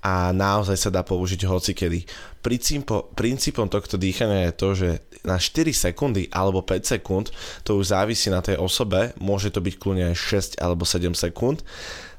a 0.05 0.29
naozaj 0.29 0.77
sa 0.77 0.93
dá 0.93 1.01
použiť 1.01 1.49
hocikedy. 1.49 2.05
Princípo, 2.45 3.09
princípom 3.17 3.65
tohto 3.65 3.97
dýchania 3.97 4.53
je 4.53 4.53
to, 4.53 4.69
že 4.77 4.89
na 5.25 5.41
4 5.41 5.73
sekundy 5.73 6.29
alebo 6.29 6.61
5 6.61 6.85
sekúnd, 6.85 7.33
to 7.65 7.81
už 7.81 7.89
závisí 7.89 8.29
na 8.29 8.45
tej 8.45 8.61
osobe, 8.61 9.17
môže 9.17 9.49
to 9.49 9.65
byť 9.65 9.73
kľudne 9.81 10.13
aj 10.13 10.61
6 10.61 10.61
alebo 10.61 10.85
7 10.85 11.09
sekúnd, 11.17 11.65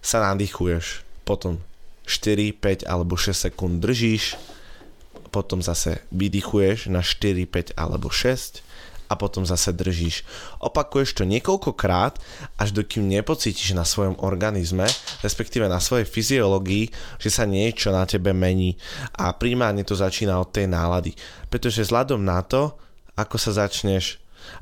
sa 0.03 0.19
nadýchuješ. 0.27 1.07
Potom 1.23 1.63
4, 2.11 2.59
5 2.59 2.91
alebo 2.91 3.15
6 3.15 3.55
sekúnd 3.55 3.79
držíš, 3.79 4.35
potom 5.31 5.63
zase 5.63 6.03
vydychuješ 6.11 6.91
na 6.91 7.07
4, 7.07 7.47
5 7.47 7.79
alebo 7.79 8.11
6 8.11 8.67
a 9.07 9.15
potom 9.15 9.47
zase 9.47 9.73
držíš. 9.73 10.27
Opakuješ 10.59 11.17
to 11.17 11.25
niekoľkokrát, 11.25 12.19
až 12.59 12.69
dokým 12.75 13.07
nepocítiš 13.07 13.75
na 13.75 13.87
svojom 13.87 14.19
organizme, 14.23 14.87
respektíve 15.23 15.71
na 15.71 15.79
svojej 15.79 16.07
fyziológii, 16.07 16.91
že 17.23 17.31
sa 17.31 17.47
niečo 17.47 17.95
na 17.95 18.05
tebe 18.05 18.35
mení. 18.35 18.75
A 19.17 19.35
primárne 19.35 19.87
to 19.87 19.95
začína 19.95 20.39
od 20.43 20.51
tej 20.51 20.67
nálady. 20.71 21.15
Pretože 21.49 21.87
vzhľadom 21.87 22.23
na 22.23 22.43
to, 22.43 22.75
ako 23.17 23.37
sa 23.41 23.67
začneš 23.67 24.21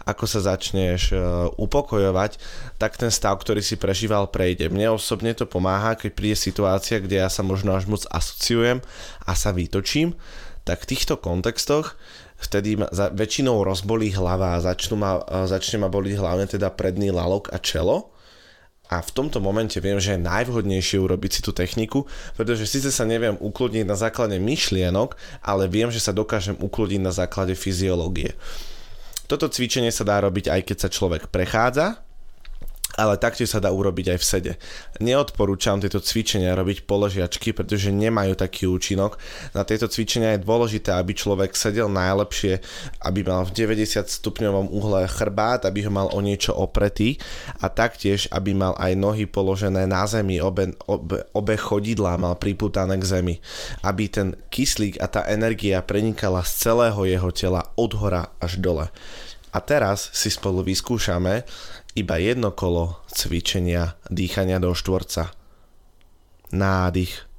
ako 0.08 0.24
sa 0.24 0.40
začneš 0.40 1.12
uh, 1.12 1.48
upokojovať, 1.60 2.40
tak 2.80 2.96
ten 2.96 3.12
stav, 3.12 3.36
ktorý 3.36 3.60
si 3.60 3.76
prežíval, 3.76 4.32
prejde. 4.32 4.72
Mne 4.72 4.96
osobne 4.96 5.36
to 5.36 5.44
pomáha, 5.44 5.92
keď 5.92 6.10
príde 6.16 6.36
situácia, 6.40 7.00
kde 7.00 7.20
ja 7.20 7.28
sa 7.28 7.44
možno 7.44 7.76
až 7.76 7.84
moc 7.84 8.02
asociujem 8.08 8.80
a 9.28 9.32
sa 9.36 9.52
vytočím, 9.52 10.16
tak 10.64 10.84
v 10.84 10.96
týchto 10.96 11.20
kontextoch 11.20 12.00
vtedy 12.38 12.80
ma 12.80 12.88
za, 12.90 13.10
väčšinou 13.10 13.62
rozbolí 13.62 14.12
hlava 14.14 14.58
a 14.58 14.62
začnú 14.62 14.98
ma, 14.98 15.22
začne 15.46 15.82
ma 15.82 15.88
boliť 15.88 16.14
hlavne 16.18 16.46
teda 16.50 16.70
predný 16.74 17.14
lalok 17.14 17.50
a 17.54 17.58
čelo. 17.62 18.14
A 18.92 19.00
v 19.00 19.10
tomto 19.16 19.40
momente 19.40 19.80
viem, 19.80 19.96
že 19.96 20.14
je 20.14 20.26
najvhodnejšie 20.28 21.00
urobiť 21.00 21.30
si 21.32 21.40
tú 21.40 21.56
techniku, 21.56 22.04
pretože 22.36 22.68
síce 22.68 22.92
sa 22.92 23.08
neviem 23.08 23.32
ukludniť 23.40 23.84
na 23.88 23.96
základe 23.96 24.36
myšlienok, 24.36 25.16
ale 25.40 25.72
viem, 25.72 25.88
že 25.88 26.04
sa 26.04 26.12
dokážem 26.12 26.60
ukludniť 26.60 27.00
na 27.00 27.08
základe 27.08 27.56
fyziológie. 27.56 28.36
Toto 29.24 29.48
cvičenie 29.48 29.88
sa 29.88 30.04
dá 30.04 30.20
robiť 30.20 30.52
aj 30.52 30.60
keď 30.68 30.76
sa 30.84 30.92
človek 30.92 31.32
prechádza, 31.32 32.04
ale 32.94 33.18
taktiež 33.18 33.50
sa 33.50 33.62
dá 33.62 33.70
urobiť 33.70 34.14
aj 34.14 34.18
v 34.18 34.26
sede. 34.26 34.52
Neodporúčam 35.02 35.82
tieto 35.82 35.98
cvičenia 35.98 36.54
robiť 36.54 36.86
položiačky, 36.86 37.50
pretože 37.54 37.90
nemajú 37.90 38.38
taký 38.38 38.70
účinok. 38.70 39.18
Na 39.52 39.66
tieto 39.66 39.90
cvičenia 39.90 40.38
je 40.38 40.44
dôležité, 40.46 40.94
aby 40.94 41.12
človek 41.14 41.54
sedel 41.58 41.90
najlepšie, 41.90 42.62
aby 43.02 43.20
mal 43.26 43.42
v 43.46 43.54
90 43.66 44.06
stupňovom 44.06 44.70
uhle 44.70 45.06
chrbát, 45.10 45.66
aby 45.66 45.86
ho 45.86 45.92
mal 45.92 46.08
o 46.14 46.20
niečo 46.22 46.54
opretý 46.54 47.18
a 47.60 47.70
taktiež, 47.70 48.30
aby 48.30 48.54
mal 48.54 48.78
aj 48.78 48.92
nohy 48.94 49.26
položené 49.26 49.86
na 49.90 50.06
zemi, 50.06 50.38
obe, 50.38 50.74
obe, 50.86 51.26
obe 51.34 51.54
chodidlá 51.58 52.14
mal 52.16 52.38
priputané 52.38 52.96
k 52.98 53.04
zemi, 53.04 53.34
aby 53.82 54.06
ten 54.06 54.38
kyslík 54.50 55.02
a 55.02 55.10
tá 55.10 55.26
energia 55.26 55.82
prenikala 55.82 56.46
z 56.46 56.70
celého 56.70 57.00
jeho 57.04 57.30
tela 57.34 57.62
od 57.74 57.90
hora 57.98 58.30
až 58.38 58.62
dole. 58.62 58.86
A 59.54 59.58
teraz 59.62 60.10
si 60.10 60.34
spolu 60.34 60.66
vyskúšame, 60.66 61.46
iba 61.94 62.18
jedno 62.18 62.50
kolo 62.50 63.06
cvičenia 63.06 63.94
dýchania 64.10 64.58
do 64.58 64.74
štvorca. 64.74 65.30
Nádych. 66.50 67.30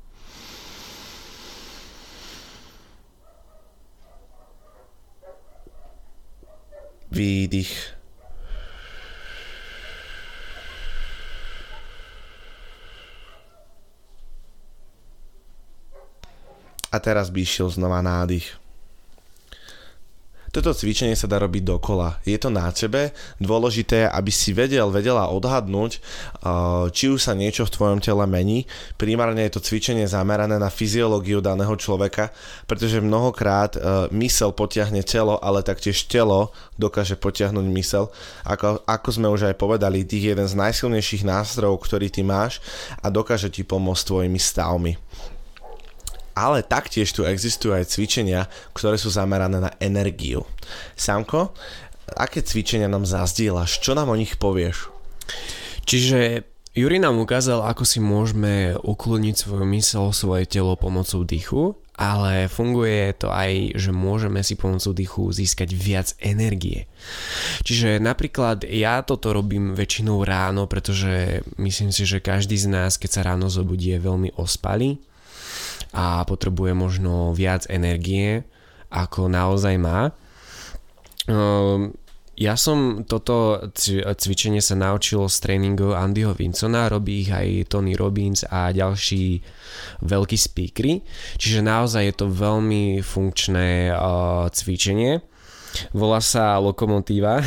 výdych. 7.16 7.96
A 16.92 17.00
teraz 17.00 17.28
by 17.28 17.44
išiel 17.44 17.72
znova 17.72 18.00
nádych. 18.00 18.65
Toto 20.56 20.72
cvičenie 20.72 21.20
sa 21.20 21.28
dá 21.28 21.36
robiť 21.36 21.68
dokola. 21.68 22.24
Je 22.24 22.40
to 22.40 22.48
na 22.48 22.72
tebe, 22.72 23.12
dôležité, 23.44 24.08
aby 24.08 24.32
si 24.32 24.56
vedel, 24.56 24.88
vedela 24.88 25.28
odhadnúť, 25.28 26.00
či 26.96 27.12
už 27.12 27.20
sa 27.20 27.36
niečo 27.36 27.68
v 27.68 27.76
tvojom 27.76 28.00
tele 28.00 28.24
mení. 28.24 28.64
Primárne 28.96 29.44
je 29.44 29.60
to 29.60 29.60
cvičenie 29.60 30.08
zamerané 30.08 30.56
na 30.56 30.72
fyziológiu 30.72 31.44
daného 31.44 31.76
človeka, 31.76 32.32
pretože 32.72 33.04
mnohokrát 33.04 33.76
mysel 34.16 34.56
potiahne 34.56 35.04
telo, 35.04 35.36
ale 35.44 35.60
taktiež 35.60 36.08
telo 36.08 36.56
dokáže 36.80 37.20
potiahnuť 37.20 37.66
mysel. 37.76 38.08
Ako, 38.48 38.80
ako 38.88 39.10
sme 39.12 39.28
už 39.28 39.52
aj 39.52 39.60
povedali, 39.60 40.08
tých 40.08 40.24
je 40.24 40.40
jeden 40.40 40.48
z 40.48 40.56
najsilnejších 40.56 41.28
nástrojov, 41.28 41.84
ktorý 41.84 42.08
ty 42.08 42.24
máš 42.24 42.64
a 43.04 43.12
dokáže 43.12 43.52
ti 43.52 43.68
pomôcť 43.68 44.08
tvojimi 44.08 44.40
stavmi 44.40 44.96
ale 46.36 46.68
taktiež 46.68 47.16
tu 47.16 47.24
existujú 47.24 47.74
aj 47.74 47.90
cvičenia, 47.90 48.52
ktoré 48.76 49.00
sú 49.00 49.08
zamerané 49.08 49.64
na 49.64 49.72
energiu. 49.80 50.44
Samko, 51.00 51.56
aké 52.14 52.44
cvičenia 52.44 52.92
nám 52.92 53.08
zazdieľaš? 53.08 53.80
Čo 53.80 53.96
nám 53.96 54.12
o 54.12 54.20
nich 54.20 54.36
povieš? 54.36 54.92
Čiže 55.88 56.44
Juri 56.76 57.00
nám 57.00 57.24
ukázal, 57.24 57.64
ako 57.64 57.88
si 57.88 58.04
môžeme 58.04 58.76
ukloniť 58.76 59.36
svoju 59.40 59.64
mysel, 59.80 60.12
svoje 60.12 60.44
telo 60.44 60.76
pomocou 60.76 61.24
dýchu, 61.24 61.80
ale 61.96 62.52
funguje 62.52 63.16
to 63.16 63.32
aj, 63.32 63.80
že 63.80 63.96
môžeme 63.96 64.44
si 64.44 64.60
pomocou 64.60 64.92
dýchu 64.92 65.32
získať 65.32 65.72
viac 65.72 66.12
energie. 66.20 66.92
Čiže 67.64 68.04
napríklad 68.04 68.68
ja 68.68 69.00
toto 69.08 69.32
robím 69.32 69.72
väčšinou 69.72 70.28
ráno, 70.28 70.68
pretože 70.68 71.48
myslím 71.56 71.96
si, 71.96 72.04
že 72.04 72.20
každý 72.20 72.60
z 72.60 72.68
nás, 72.68 73.00
keď 73.00 73.10
sa 73.16 73.22
ráno 73.24 73.48
zobudí, 73.48 73.96
je 73.96 74.04
veľmi 74.04 74.36
ospalý 74.36 75.00
a 75.96 76.28
potrebuje 76.28 76.76
možno 76.76 77.32
viac 77.32 77.64
energie, 77.72 78.44
ako 78.92 79.32
naozaj 79.32 79.80
má. 79.80 80.12
Ehm, 81.32 81.96
ja 82.36 82.60
som 82.60 83.08
toto 83.08 83.64
cvičenie 84.04 84.60
sa 84.60 84.76
naučil 84.76 85.24
z 85.32 85.40
tréningov 85.40 85.96
Andyho 85.96 86.36
Vincona, 86.36 86.92
robí 86.92 87.24
ich 87.24 87.32
aj 87.32 87.72
Tony 87.72 87.96
Robbins 87.96 88.44
a 88.44 88.76
ďalší 88.76 89.40
veľkí 90.04 90.36
speakery, 90.36 91.00
čiže 91.40 91.64
naozaj 91.64 92.04
je 92.12 92.16
to 92.20 92.28
veľmi 92.28 93.00
funkčné 93.00 93.88
cvičenie. 94.52 95.24
Volá 95.96 96.20
sa 96.20 96.60
Lokomotíva. 96.60 97.40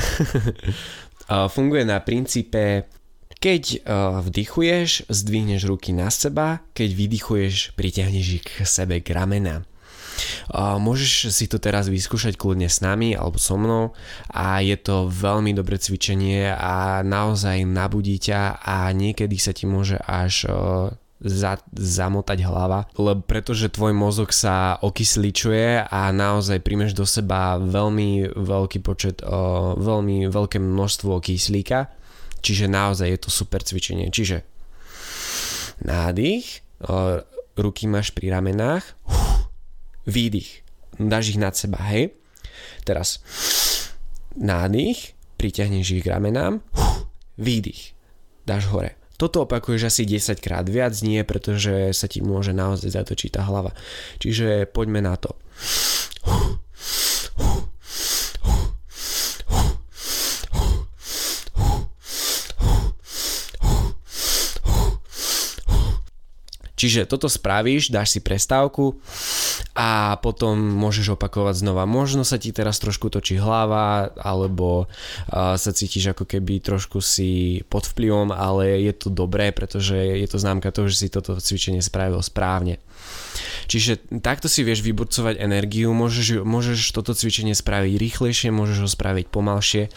Funguje 1.55 1.85
na 1.85 2.01
princípe 2.01 2.89
keď 3.39 3.63
uh, 3.87 4.19
vdychuješ, 4.23 5.07
zdvihneš 5.07 5.63
ruky 5.71 5.95
na 5.95 6.11
seba, 6.11 6.67
keď 6.75 6.91
vydychuješ, 6.95 7.79
pritiahneš 7.79 8.27
ich 8.43 8.45
k 8.47 8.67
sebe 8.67 8.99
k 8.99 9.15
ramena. 9.15 9.63
Uh, 10.51 10.83
môžeš 10.83 11.31
si 11.31 11.47
to 11.47 11.63
teraz 11.63 11.87
vyskúšať 11.87 12.35
kľudne 12.35 12.67
s 12.67 12.83
nami 12.83 13.15
alebo 13.15 13.39
so 13.39 13.55
mnou 13.55 13.95
a 14.35 14.59
je 14.59 14.75
to 14.75 15.07
veľmi 15.07 15.55
dobré 15.55 15.79
cvičenie 15.79 16.51
a 16.51 17.07
naozaj 17.07 17.63
nabudí 17.63 18.19
ťa 18.19 18.59
a 18.59 18.91
niekedy 18.91 19.39
sa 19.39 19.55
ti 19.55 19.71
môže 19.71 19.95
až 20.03 20.51
uh, 20.51 20.91
za, 21.23 21.63
zamotať 21.71 22.43
hlava, 22.43 22.91
lebo 22.99 23.23
pretože 23.23 23.71
tvoj 23.71 23.95
mozog 23.95 24.35
sa 24.35 24.79
okysličuje 24.83 25.87
a 25.87 26.11
naozaj 26.15 26.63
príjmeš 26.63 26.95
do 26.95 27.07
seba 27.07 27.59
veľmi 27.59 28.39
veľký 28.39 28.79
počet, 28.83 29.23
veľmi 29.79 30.31
veľké 30.31 30.59
množstvo 30.63 31.19
kyslíka 31.19 31.91
Čiže 32.39 32.71
naozaj 32.71 33.09
je 33.11 33.19
to 33.21 33.31
super 33.31 33.61
cvičenie. 33.63 34.09
Čiže 34.09 34.47
nádych, 35.83 36.63
ruky 37.59 37.91
máš 37.91 38.15
pri 38.15 38.35
ramenách, 38.35 38.85
výdych, 40.07 40.63
dáš 40.99 41.35
ich 41.35 41.39
nad 41.39 41.55
seba, 41.55 41.79
hej. 41.91 42.15
Teraz 42.83 43.21
nádych, 44.39 45.19
priťahneš 45.39 45.99
ich 45.99 46.03
k 46.07 46.11
ramenám, 46.15 46.63
výdych, 47.39 47.95
dáš 48.47 48.71
hore. 48.71 48.95
Toto 49.19 49.43
opakuješ 49.43 49.91
asi 49.91 50.07
10 50.07 50.39
krát, 50.39 50.63
viac 50.71 50.95
nie, 51.03 51.27
pretože 51.27 51.91
sa 51.91 52.07
ti 52.07 52.23
môže 52.23 52.55
naozaj 52.55 52.95
zatočiť 52.95 53.35
tá 53.35 53.43
hlava. 53.51 53.75
Čiže 54.23 54.71
poďme 54.71 55.03
na 55.03 55.19
to. 55.19 55.35
Čiže 66.79 67.11
toto 67.11 67.27
spravíš, 67.27 67.91
dáš 67.91 68.15
si 68.15 68.21
prestávku 68.23 69.03
a 69.75 70.15
potom 70.23 70.55
môžeš 70.55 71.19
opakovať 71.19 71.67
znova. 71.67 71.91
Možno 71.91 72.23
sa 72.23 72.39
ti 72.39 72.55
teraz 72.55 72.79
trošku 72.79 73.11
točí 73.11 73.35
hlava 73.35 74.15
alebo 74.15 74.87
uh, 74.87 75.59
sa 75.59 75.71
cítiš 75.75 76.15
ako 76.15 76.23
keby 76.23 76.63
trošku 76.63 77.03
si 77.03 77.61
pod 77.67 77.91
vplyvom, 77.91 78.31
ale 78.31 78.79
je 78.87 78.95
to 78.95 79.11
dobré, 79.11 79.51
pretože 79.51 79.99
je 79.99 80.29
to 80.31 80.39
známka 80.39 80.71
toho, 80.71 80.87
že 80.87 81.03
si 81.03 81.09
toto 81.11 81.35
cvičenie 81.35 81.83
spravil 81.83 82.23
správne. 82.23 82.79
Čiže 83.69 84.09
takto 84.25 84.49
si 84.49 84.65
vieš 84.65 84.81
vyburcovať 84.81 85.37
energiu, 85.37 85.93
môžeš, 85.93 86.41
môžeš 86.41 86.97
toto 86.97 87.13
cvičenie 87.13 87.53
spraviť 87.53 88.01
rýchlejšie, 88.01 88.49
môžeš 88.49 88.79
ho 88.81 88.89
spraviť 88.89 89.29
pomalšie. 89.29 89.93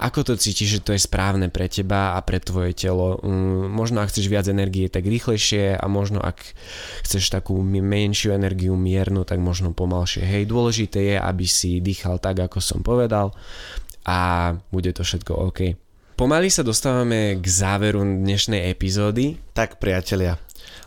Ako 0.00 0.24
to 0.24 0.40
cítiš, 0.40 0.80
že 0.80 0.84
to 0.84 0.96
je 0.96 1.04
správne 1.04 1.52
pre 1.52 1.68
teba 1.68 2.16
a 2.16 2.24
pre 2.24 2.40
tvoje 2.40 2.72
telo? 2.72 3.20
Mm, 3.20 3.68
možno 3.68 4.00
ak 4.00 4.08
chceš 4.08 4.32
viac 4.32 4.48
energie, 4.48 4.88
tak 4.88 5.04
rýchlejšie 5.04 5.76
a 5.76 5.84
možno 5.92 6.24
ak 6.24 6.40
chceš 7.04 7.28
takú 7.28 7.60
menšiu 7.60 8.32
energiu 8.32 8.72
miernu, 8.80 9.28
tak 9.28 9.44
možno 9.44 9.76
pomalšie. 9.76 10.24
Hej, 10.24 10.48
dôležité 10.48 11.12
je, 11.12 11.16
aby 11.20 11.44
si 11.44 11.84
dýchal 11.84 12.16
tak, 12.16 12.40
ako 12.40 12.64
som 12.64 12.80
povedal 12.80 13.36
a 14.08 14.52
bude 14.72 14.90
to 14.96 15.04
všetko 15.04 15.32
OK. 15.52 15.60
Pomaly 16.16 16.48
sa 16.48 16.62
dostávame 16.62 17.40
k 17.40 17.44
záveru 17.44 18.04
dnešnej 18.04 18.70
epizódy. 18.70 19.36
Tak 19.56 19.82
priatelia, 19.82 20.38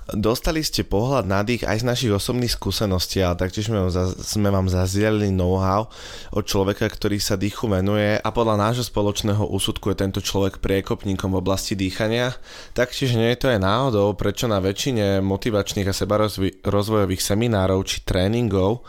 Dostali 0.05 0.61
ste 0.61 0.85
pohľad 0.85 1.25
na 1.25 1.41
dých 1.41 1.65
aj 1.65 1.81
z 1.81 1.89
našich 1.89 2.11
osobných 2.13 2.53
skúseností, 2.53 3.25
ale 3.25 3.41
taktiež 3.41 3.73
sme 4.21 4.49
vám 4.53 4.69
zazdieľali 4.69 5.33
know-how 5.33 5.89
od 6.29 6.45
človeka, 6.45 6.85
ktorý 6.85 7.17
sa 7.17 7.33
dýchu 7.33 7.65
venuje 7.65 8.21
a 8.21 8.29
podľa 8.29 8.69
nášho 8.69 8.85
spoločného 8.85 9.49
úsudku 9.49 9.89
je 9.89 10.05
tento 10.05 10.21
človek 10.21 10.61
priekopníkom 10.61 11.33
v 11.33 11.41
oblasti 11.41 11.73
dýchania. 11.73 12.37
Taktiež 12.77 13.17
nie 13.17 13.33
je 13.33 13.39
to 13.41 13.47
aj 13.49 13.57
náhodou, 13.57 14.13
prečo 14.13 14.45
na 14.45 14.61
väčšine 14.61 15.25
motivačných 15.25 15.89
a 15.89 15.97
sebarozvojových 15.97 17.25
seminárov 17.25 17.81
či 17.89 18.05
tréningov 18.05 18.85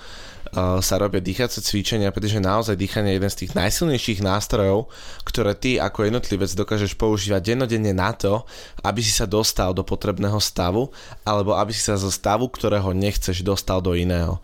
sa 0.54 0.94
robia 1.00 1.18
dýchacie 1.18 1.58
cvičenia, 1.58 2.14
pretože 2.14 2.38
naozaj 2.38 2.78
dýchanie 2.78 3.14
je 3.14 3.18
jeden 3.18 3.32
z 3.32 3.38
tých 3.44 3.52
najsilnejších 3.58 4.20
nástrojov, 4.22 4.86
ktoré 5.26 5.58
ty 5.58 5.82
ako 5.82 6.06
jednotlivec 6.06 6.50
dokážeš 6.54 6.94
používať 6.94 7.54
dennodenne 7.54 7.90
na 7.90 8.14
to, 8.14 8.46
aby 8.86 9.02
si 9.02 9.10
sa 9.10 9.26
dostal 9.26 9.74
do 9.74 9.82
potrebného 9.82 10.38
stavu, 10.38 10.94
alebo 11.26 11.58
aby 11.58 11.74
si 11.74 11.82
sa 11.82 11.98
zo 11.98 12.14
stavu, 12.14 12.46
ktorého 12.46 12.94
nechceš, 12.94 13.42
dostal 13.42 13.82
do 13.82 13.98
iného. 13.98 14.38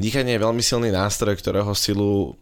Dýchanie 0.00 0.40
je 0.40 0.44
veľmi 0.44 0.62
silný 0.64 0.88
nástroj, 0.88 1.36
ktorého 1.36 1.76
silu 1.76 2.34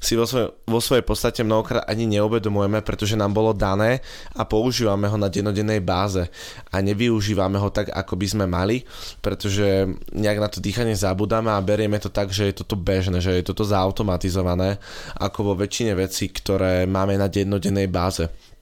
si 0.00 0.16
vo, 0.16 0.24
svoj, 0.24 0.52
vo 0.64 0.80
svojej 0.80 1.04
podstate 1.04 1.40
mnohokrát 1.42 1.84
ani 1.88 2.06
neuvedomujeme, 2.08 2.80
pretože 2.80 3.18
nám 3.18 3.32
bolo 3.34 3.52
dané 3.52 4.00
a 4.34 4.42
používame 4.46 5.08
ho 5.08 5.16
na 5.18 5.28
denodennej 5.28 5.80
báze 5.82 6.28
a 6.72 6.76
nevyužívame 6.80 7.58
ho 7.58 7.68
tak, 7.68 7.90
ako 7.90 8.14
by 8.16 8.26
sme 8.26 8.44
mali, 8.46 8.82
pretože 9.20 9.88
nejak 10.14 10.38
na 10.40 10.48
to 10.48 10.62
dýchanie 10.62 10.94
zabudáme 10.96 11.50
a 11.52 11.64
berieme 11.64 11.98
to 11.98 12.08
tak, 12.08 12.30
že 12.30 12.50
je 12.50 12.64
toto 12.64 12.78
bežné, 12.78 13.20
že 13.20 13.40
je 13.40 13.44
toto 13.44 13.66
zautomatizované, 13.66 14.78
ako 15.18 15.52
vo 15.52 15.54
väčšine 15.58 15.92
vecí, 15.98 16.30
ktoré 16.30 16.86
máme 16.86 17.18
na 17.18 17.26
dennodennej 17.26 17.90
báze. 17.90 18.53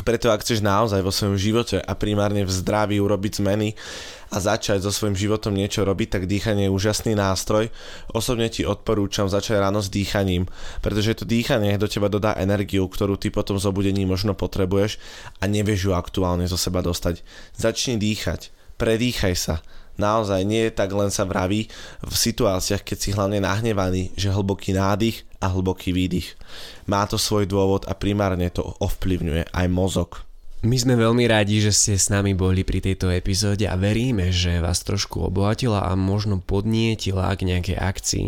Preto 0.00 0.32
ak 0.32 0.42
chceš 0.42 0.64
naozaj 0.64 1.04
vo 1.04 1.12
svojom 1.12 1.36
živote 1.36 1.78
a 1.80 1.92
primárne 1.94 2.46
v 2.46 2.52
zdraví 2.52 2.96
urobiť 3.00 3.42
zmeny, 3.44 3.76
a 4.30 4.38
začať 4.38 4.86
so 4.86 4.94
svojím 4.94 5.18
životom 5.18 5.50
niečo 5.50 5.82
robiť, 5.82 6.08
tak 6.18 6.30
dýchanie 6.30 6.70
je 6.70 6.74
úžasný 6.74 7.18
nástroj. 7.18 7.66
Osobne 8.14 8.46
ti 8.46 8.62
odporúčam 8.62 9.26
začať 9.26 9.58
ráno 9.58 9.82
s 9.82 9.90
dýchaním, 9.90 10.46
pretože 10.78 11.18
to 11.18 11.24
dýchanie 11.26 11.74
do 11.76 11.90
teba 11.90 12.06
dodá 12.06 12.38
energiu, 12.38 12.86
ktorú 12.86 13.18
ty 13.18 13.34
potom 13.34 13.58
z 13.58 13.66
obudení 13.66 14.06
možno 14.06 14.38
potrebuješ 14.38 15.02
a 15.42 15.50
nevieš 15.50 15.90
ju 15.90 15.92
aktuálne 15.98 16.46
zo 16.46 16.54
seba 16.54 16.78
dostať. 16.78 17.26
Začni 17.58 17.98
dýchať, 17.98 18.54
predýchaj 18.78 19.34
sa, 19.34 19.54
naozaj 20.00 20.40
nie 20.48 20.72
tak 20.72 20.90
len 20.96 21.12
sa 21.12 21.28
vraví 21.28 21.68
v 22.00 22.14
situáciách, 22.16 22.80
keď 22.80 22.96
si 22.96 23.12
hlavne 23.12 23.44
nahnevaný, 23.44 24.16
že 24.16 24.32
hlboký 24.32 24.72
nádych 24.72 25.28
a 25.44 25.52
hlboký 25.52 25.92
výdych. 25.92 26.40
Má 26.88 27.04
to 27.04 27.20
svoj 27.20 27.44
dôvod 27.44 27.84
a 27.84 27.92
primárne 27.92 28.48
to 28.48 28.64
ovplyvňuje 28.80 29.52
aj 29.52 29.66
mozog. 29.68 30.24
My 30.60 30.76
sme 30.76 30.92
veľmi 30.92 31.24
radi, 31.24 31.56
že 31.64 31.72
ste 31.72 31.96
s 31.96 32.12
nami 32.12 32.36
boli 32.36 32.68
pri 32.68 32.84
tejto 32.84 33.08
epizóde 33.08 33.64
a 33.64 33.80
veríme, 33.80 34.28
že 34.28 34.60
vás 34.60 34.84
trošku 34.84 35.32
obohatila 35.32 35.88
a 35.88 35.96
možno 35.96 36.36
podnietila 36.36 37.32
k 37.32 37.48
nejakej 37.48 37.80
akcii, 37.80 38.26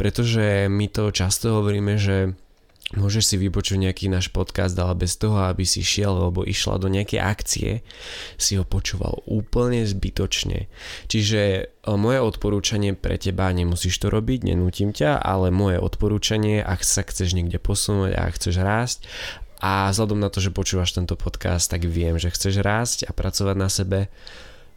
pretože 0.00 0.72
my 0.72 0.88
to 0.88 1.12
často 1.12 1.60
hovoríme, 1.60 2.00
že 2.00 2.32
môžeš 2.98 3.34
si 3.34 3.36
vypočuť 3.38 3.78
nejaký 3.78 4.10
náš 4.10 4.34
podcast, 4.34 4.74
ale 4.74 4.98
bez 4.98 5.14
toho, 5.14 5.46
aby 5.46 5.62
si 5.62 5.86
šiel 5.86 6.10
alebo 6.10 6.42
išla 6.42 6.82
do 6.82 6.90
nejakej 6.90 7.20
akcie, 7.22 7.70
si 8.34 8.58
ho 8.58 8.66
počúval 8.66 9.22
úplne 9.30 9.86
zbytočne. 9.86 10.66
Čiže 11.06 11.40
e, 11.42 11.62
moje 11.94 12.18
odporúčanie 12.18 12.98
pre 12.98 13.14
teba, 13.14 13.54
nemusíš 13.54 14.02
to 14.02 14.10
robiť, 14.10 14.50
nenútim 14.50 14.90
ťa, 14.90 15.22
ale 15.22 15.54
moje 15.54 15.78
odporúčanie, 15.78 16.58
ak 16.58 16.82
sa 16.82 17.06
chceš 17.06 17.38
niekde 17.38 17.62
posunúť 17.62 18.18
a 18.18 18.26
chceš 18.34 18.58
rásť 18.58 19.06
a 19.62 19.92
vzhľadom 19.92 20.18
na 20.18 20.32
to, 20.32 20.42
že 20.42 20.50
počúvaš 20.50 20.96
tento 20.96 21.14
podcast, 21.14 21.70
tak 21.70 21.86
viem, 21.86 22.18
že 22.18 22.32
chceš 22.32 22.58
rásť 22.64 23.06
a 23.06 23.14
pracovať 23.14 23.56
na 23.60 23.68
sebe, 23.70 24.10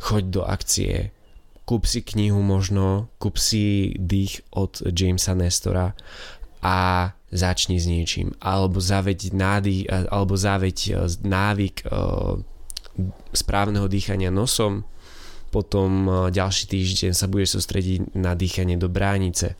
choď 0.03 0.23
do 0.29 0.41
akcie, 0.45 1.15
kúp 1.63 1.87
si 1.87 2.03
knihu 2.03 2.43
možno, 2.43 3.07
kúp 3.17 3.39
si 3.39 3.95
dých 3.95 4.43
od 4.51 4.83
Jamesa 4.83 5.33
Nestora 5.33 5.95
a 6.63 7.11
začni 7.27 7.77
s 7.77 7.85
niečím. 7.85 8.31
Alebo 8.39 8.79
zaveď 8.79 9.35
nádych, 9.35 9.91
alebo 10.07 10.39
zaveď 10.39 10.77
e, 10.87 10.91
návyk 11.27 11.75
e, 11.83 11.85
správneho 13.35 13.91
dýchania 13.91 14.31
nosom, 14.31 14.87
potom 15.51 16.07
e, 16.07 16.11
ďalší 16.31 16.71
týždeň 16.71 17.11
sa 17.11 17.27
budeš 17.27 17.59
sústrediť 17.59 18.15
na 18.15 18.31
dýchanie 18.37 18.79
do 18.79 18.87
bránice. 18.87 19.59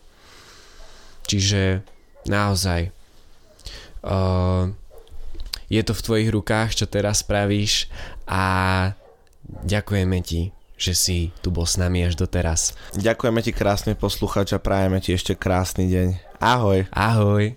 Čiže 1.28 1.84
naozaj 2.28 2.92
je 5.72 5.82
to 5.88 5.94
v 5.96 6.06
tvojich 6.06 6.30
rukách, 6.36 6.76
čo 6.76 6.86
teraz 6.92 7.24
spravíš 7.24 7.88
a 8.28 8.92
ďakujeme 9.64 10.20
ti, 10.20 10.52
že 10.76 10.92
si 10.92 11.18
tu 11.40 11.50
bol 11.56 11.64
s 11.64 11.80
nami 11.80 12.04
až 12.04 12.20
doteraz. 12.20 12.76
Ďakujeme 13.00 13.40
ti 13.40 13.56
krásne 13.56 13.96
posluchač 13.96 14.52
a 14.52 14.60
prajeme 14.60 15.00
ti 15.00 15.16
ešte 15.16 15.40
krásny 15.40 15.88
deň. 15.88 16.33
Ahoj. 16.44 16.84
Ahoj. 16.92 17.56